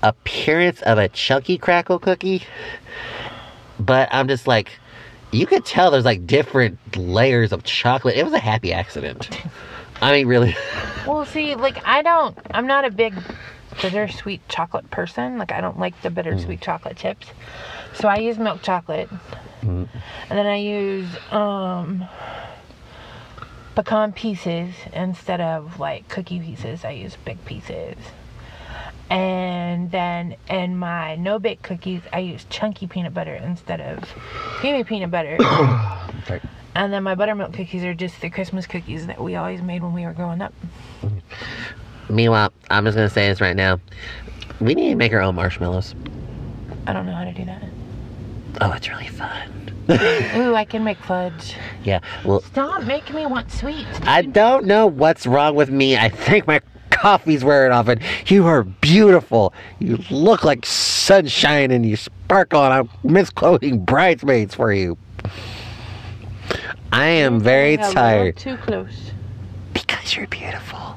appearance 0.03 0.83
of 0.83 0.99
a 0.99 1.09
chunky 1.09 1.59
crackle 1.59 1.99
cookie. 1.99 2.43
But 3.79 4.09
i'm 4.13 4.29
just 4.29 4.47
like 4.47 4.71
you 5.33 5.47
could 5.47 5.65
tell 5.65 5.91
there's 5.91 6.05
like 6.05 6.27
different 6.27 6.79
layers 6.97 7.53
of 7.53 7.65
chocolate. 7.65 8.17
It 8.17 8.25
was 8.25 8.35
a 8.35 8.39
happy 8.39 8.73
accident. 8.73 9.31
I 10.01 10.13
mean 10.13 10.27
really. 10.27 10.57
Well, 11.05 11.25
see, 11.25 11.57
like 11.57 11.85
I 11.85 12.03
don't, 12.03 12.39
I'm 12.53 12.69
not 12.69 12.85
a 12.85 12.91
big 12.91 13.13
bittersweet 13.81 14.49
chocolate 14.49 14.89
person. 14.93 15.37
Like 15.37 15.51
I 15.51 15.61
don't 15.61 15.77
like 15.77 16.01
the 16.03 16.11
bittersweet 16.11 16.61
mm. 16.61 16.63
chocolate 16.63 16.97
chips. 16.97 17.27
So 17.95 18.09
I 18.09 18.17
use 18.19 18.39
milk 18.39 18.63
chocolate, 18.63 19.09
and 19.63 19.89
then 20.31 20.47
I 20.47 20.57
use 20.57 21.09
um 21.31 22.09
pecan 23.75 24.13
pieces 24.13 24.75
instead 24.93 25.41
of 25.41 25.79
like 25.79 26.09
cookie 26.09 26.41
pieces. 26.41 26.85
I 26.85 26.91
use 26.91 27.17
big 27.25 27.45
pieces. 27.45 27.97
And 29.11 29.91
then 29.91 30.37
in 30.49 30.77
my 30.77 31.17
no 31.17 31.39
bake 31.39 31.63
cookies, 31.63 32.01
I 32.13 32.21
use 32.21 32.45
chunky 32.49 32.87
peanut 32.87 33.13
butter 33.13 33.35
instead 33.35 33.81
of 33.81 34.03
creamy 34.61 34.85
peanut 34.85 35.11
butter. 35.11 35.37
Sorry. 36.27 36.41
And 36.75 36.91
then 36.93 37.03
my 37.03 37.15
buttermilk 37.15 37.53
cookies 37.53 37.85
are 37.85 37.93
just 37.93 38.23
the 38.23 38.31
Christmas 38.31 38.67
cookies 38.67 39.07
that 39.07 39.23
we 39.23 39.37
always 39.37 39.61
made 39.61 39.83
when 39.83 39.93
we 39.93 40.07
were 40.07 40.15
growing 40.15 40.41
up. 40.41 40.55
meanwhile 42.09 42.53
i'm 42.69 42.85
just 42.85 42.97
gonna 42.97 43.09
say 43.09 43.29
this 43.29 43.41
right 43.41 43.57
now 43.57 43.79
we 44.61 44.75
need 44.75 44.91
to 44.91 44.97
make 44.97 45.13
our 45.13 45.21
own 45.21 45.35
marshmallows 45.35 45.95
I 46.87 46.93
don't 46.93 47.07
know 47.07 47.15
how 47.15 47.25
to 47.25 47.33
do 47.33 47.45
that. 47.45 47.63
Oh 48.61 48.73
it's 48.73 48.89
really 48.89 49.09
fun 49.09 49.51
Ooh, 50.37 50.55
I 50.55 50.65
can 50.65 50.85
make 50.85 50.99
fudge. 50.99 51.57
yeah 51.83 52.01
well 52.25 52.41
Stop 52.43 52.85
making 52.85 53.17
me 53.17 53.27
want 53.27 53.51
sweets. 53.51 53.99
I 54.03 54.23
don't 54.23 54.65
know 54.67 54.87
what's 54.87 55.27
wrong 55.27 55.55
with 55.57 55.71
me. 55.71 55.97
I 55.97 56.09
think 56.09 56.47
my 56.47 56.61
coffee's 56.91 57.43
wearing 57.43 57.73
off, 57.73 57.89
and 57.89 58.01
you 58.27 58.47
are 58.47 58.63
beautiful. 58.63 59.53
You 59.81 59.99
look 60.09 60.45
like 60.45 60.65
sunshine, 60.65 61.73
and 61.73 61.85
you 61.85 61.97
sparkle, 61.97 62.63
and 62.65 62.73
I'm 62.73 62.89
misquoting 63.03 63.85
bridesmaids 63.85 64.55
for 64.55 64.73
you. 64.73 64.97
I 66.93 67.07
am 67.07 67.41
very 67.41 67.77
tired 67.77 68.37
Too 68.37 68.57
close. 68.59 69.11
because 69.73 70.15
you're 70.15 70.29
beautiful. 70.29 70.97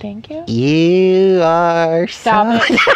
Thank 0.00 0.30
you. 0.30 0.44
You 0.46 1.40
are 1.42 2.06
Stop 2.06 2.62
so. 2.62 2.74
it. 2.74 2.80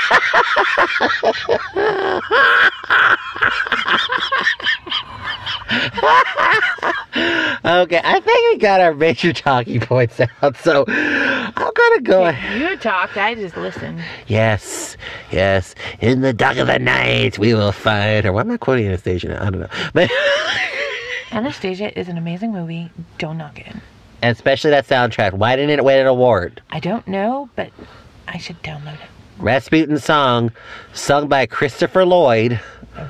Okay, 7.65 8.01
I 8.03 8.21
think 8.21 8.53
we 8.53 8.59
got 8.59 8.81
our 8.81 8.95
major 8.95 9.33
talking 9.33 9.81
points 9.81 10.21
out, 10.21 10.57
so 10.57 10.85
I'm 10.89 11.53
gonna 11.55 12.01
go 12.03 12.25
ahead. 12.25 12.61
You 12.61 12.77
talked. 12.77 13.17
I 13.17 13.35
just 13.35 13.57
listened. 13.57 14.03
Yes, 14.27 14.97
yes. 15.31 15.75
In 16.01 16.23
the 16.23 16.33
dark 16.33 16.57
of 16.59 16.67
the 16.67 16.79
night, 16.79 17.39
we 17.39 17.55
will 17.55 17.73
find. 17.73 18.27
Or 18.27 18.33
why 18.33 18.41
am 18.41 18.51
I 18.51 18.57
quoting 18.57 18.87
Anastasia? 18.87 19.29
now? 19.29 19.47
I 19.47 19.51
don't 19.51 19.61
know. 19.61 19.69
But 19.95 20.11
Anastasia 21.33 21.97
is 21.99 22.09
an 22.09 22.19
amazing 22.19 22.53
movie. 22.53 22.91
Don't 23.19 23.39
knock 23.39 23.59
it. 23.61 23.75
And 24.23 24.35
especially 24.35 24.71
that 24.71 24.87
soundtrack. 24.87 25.33
Why 25.33 25.57
didn't 25.57 25.79
it 25.79 25.85
win 25.85 25.99
an 25.99 26.07
award? 26.07 26.63
I 26.71 26.81
don't 26.81 27.07
know, 27.07 27.51
but 27.57 27.71
I 28.29 28.39
should 28.39 28.63
download 28.63 28.95
it. 28.95 29.09
Rasputin 29.39 29.99
song, 29.99 30.53
sung 30.93 31.29
by 31.29 31.47
Christopher 31.47 32.05
Lloyd. 32.05 32.61
Oh, 32.97 33.09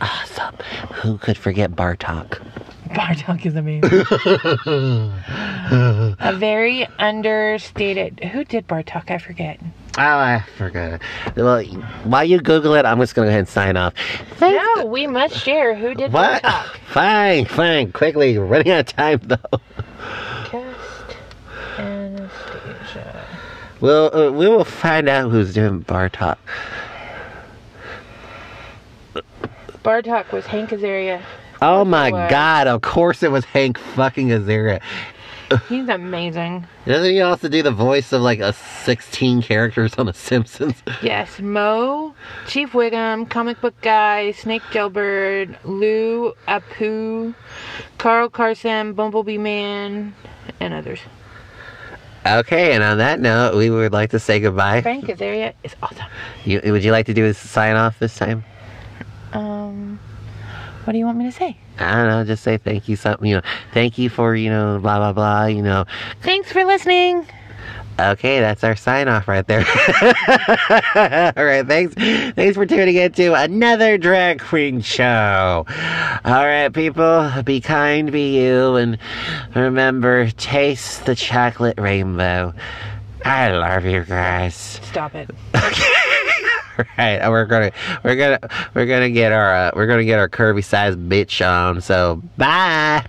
awesome. 0.00 0.54
Ah, 0.60 0.86
who 1.02 1.18
could 1.18 1.36
forget 1.36 1.72
Bartok? 1.72 2.40
Bartok 2.88 3.46
is 3.46 3.56
amazing. 3.56 3.90
a 6.20 6.32
very 6.36 6.86
understated. 6.98 8.20
Who 8.32 8.44
did 8.44 8.66
Bartok? 8.68 9.10
I 9.10 9.18
forget. 9.18 9.58
Oh, 9.98 10.02
I 10.02 10.44
forgot. 10.56 11.00
Well, 11.36 11.62
while 12.04 12.24
you 12.24 12.40
Google 12.40 12.74
it, 12.74 12.84
I'm 12.84 12.98
just 13.00 13.14
gonna 13.14 13.26
go 13.26 13.30
ahead 13.30 13.40
and 13.40 13.48
sign 13.48 13.76
off. 13.76 13.94
Thanks. 14.36 14.64
No, 14.76 14.86
we 14.86 15.06
must 15.06 15.36
share. 15.36 15.74
Who 15.74 15.94
did 15.94 16.12
What? 16.12 16.42
Bartok? 16.42 16.76
Fine, 16.88 17.44
fine. 17.44 17.92
Quickly, 17.92 18.38
running 18.38 18.72
out 18.72 18.80
of 18.80 18.86
time 18.96 19.20
though. 19.24 19.58
Cast 20.46 21.16
Anastasia. 21.78 23.24
We'll 23.80 24.10
uh, 24.14 24.30
we 24.32 24.48
will 24.48 24.64
find 24.64 25.08
out 25.08 25.30
who's 25.30 25.54
doing 25.54 25.84
Bartok. 25.84 26.38
Bartok 29.84 30.32
was 30.32 30.46
Hank 30.46 30.70
Azaria. 30.70 31.22
Oh 31.60 31.84
my 31.84 32.10
was. 32.10 32.30
God! 32.30 32.66
Of 32.66 32.82
course 32.82 33.22
it 33.22 33.30
was 33.30 33.44
Hank 33.44 33.78
fucking 33.78 34.28
Azaria. 34.28 34.80
He's 35.68 35.88
amazing. 35.88 36.66
Doesn't 36.84 37.10
he 37.10 37.20
also 37.22 37.48
do 37.48 37.62
the 37.62 37.70
voice 37.70 38.12
of 38.12 38.20
like 38.20 38.40
a 38.40 38.52
16 38.52 39.40
characters 39.42 39.94
on 39.96 40.06
The 40.06 40.12
Simpsons? 40.12 40.74
Yes, 41.02 41.40
Moe, 41.40 42.14
Chief 42.46 42.72
Wiggum, 42.72 43.28
Comic 43.30 43.60
Book 43.60 43.74
Guy, 43.80 44.32
Snake 44.32 44.62
Jailbird, 44.70 45.56
Lou, 45.64 46.34
Apu, 46.46 47.34
Carl 47.96 48.28
Carlson, 48.28 48.92
Bumblebee 48.92 49.38
Man, 49.38 50.14
and 50.60 50.74
others. 50.74 51.00
Okay, 52.26 52.72
and 52.74 52.82
on 52.82 52.98
that 52.98 53.20
note, 53.20 53.54
we 53.54 53.70
would 53.70 53.92
like 53.92 54.10
to 54.10 54.18
say 54.18 54.40
goodbye. 54.40 54.82
Frank 54.82 55.06
Azaria 55.06 55.54
is 55.62 55.74
awesome. 55.82 56.06
You, 56.44 56.60
would 56.64 56.84
you 56.84 56.92
like 56.92 57.06
to 57.06 57.14
do 57.14 57.24
a 57.24 57.32
sign 57.32 57.76
off 57.76 57.98
this 57.98 58.16
time? 58.16 58.44
Um, 59.32 59.98
what 60.88 60.92
do 60.92 60.98
you 60.98 61.04
want 61.04 61.18
me 61.18 61.26
to 61.26 61.32
say? 61.32 61.54
I 61.78 61.96
don't 61.96 62.08
know. 62.08 62.24
Just 62.24 62.42
say 62.42 62.56
thank 62.56 62.88
you. 62.88 62.96
Something 62.96 63.28
you 63.28 63.34
know. 63.34 63.42
Thank 63.74 63.98
you 63.98 64.08
for 64.08 64.34
you 64.34 64.48
know 64.48 64.78
blah 64.80 64.96
blah 64.96 65.12
blah. 65.12 65.44
You 65.44 65.60
know. 65.60 65.84
Thanks 66.22 66.50
for 66.50 66.64
listening. 66.64 67.26
Okay, 68.00 68.40
that's 68.40 68.64
our 68.64 68.74
sign 68.74 69.06
off 69.06 69.28
right 69.28 69.46
there. 69.46 69.58
All 71.36 71.44
right, 71.44 71.66
thanks. 71.66 71.92
Thanks 71.92 72.56
for 72.56 72.64
tuning 72.64 72.94
in 72.94 73.12
to 73.12 73.34
another 73.34 73.98
drag 73.98 74.40
queen 74.40 74.80
show. 74.80 75.66
All 76.24 76.46
right, 76.46 76.72
people, 76.72 77.30
be 77.44 77.60
kind, 77.60 78.10
be 78.10 78.38
you, 78.40 78.76
and 78.76 78.96
remember, 79.54 80.30
taste 80.30 81.04
the 81.04 81.14
chocolate 81.14 81.78
rainbow. 81.78 82.54
I 83.26 83.50
love 83.50 83.84
you 83.84 84.04
guys. 84.04 84.54
Stop 84.54 85.14
it. 85.14 85.28
All 85.54 85.60
right, 86.98 87.28
we're 87.28 87.44
gonna 87.46 87.72
we're 88.04 88.16
gonna 88.16 88.38
we're 88.74 88.86
gonna 88.86 89.10
get 89.10 89.32
our 89.32 89.54
uh, 89.54 89.70
we're 89.74 89.86
gonna 89.86 90.04
get 90.04 90.18
our 90.18 90.28
curvy 90.28 90.64
sized 90.64 90.98
bitch 90.98 91.46
on. 91.46 91.80
So 91.80 92.22
bye. 92.36 93.04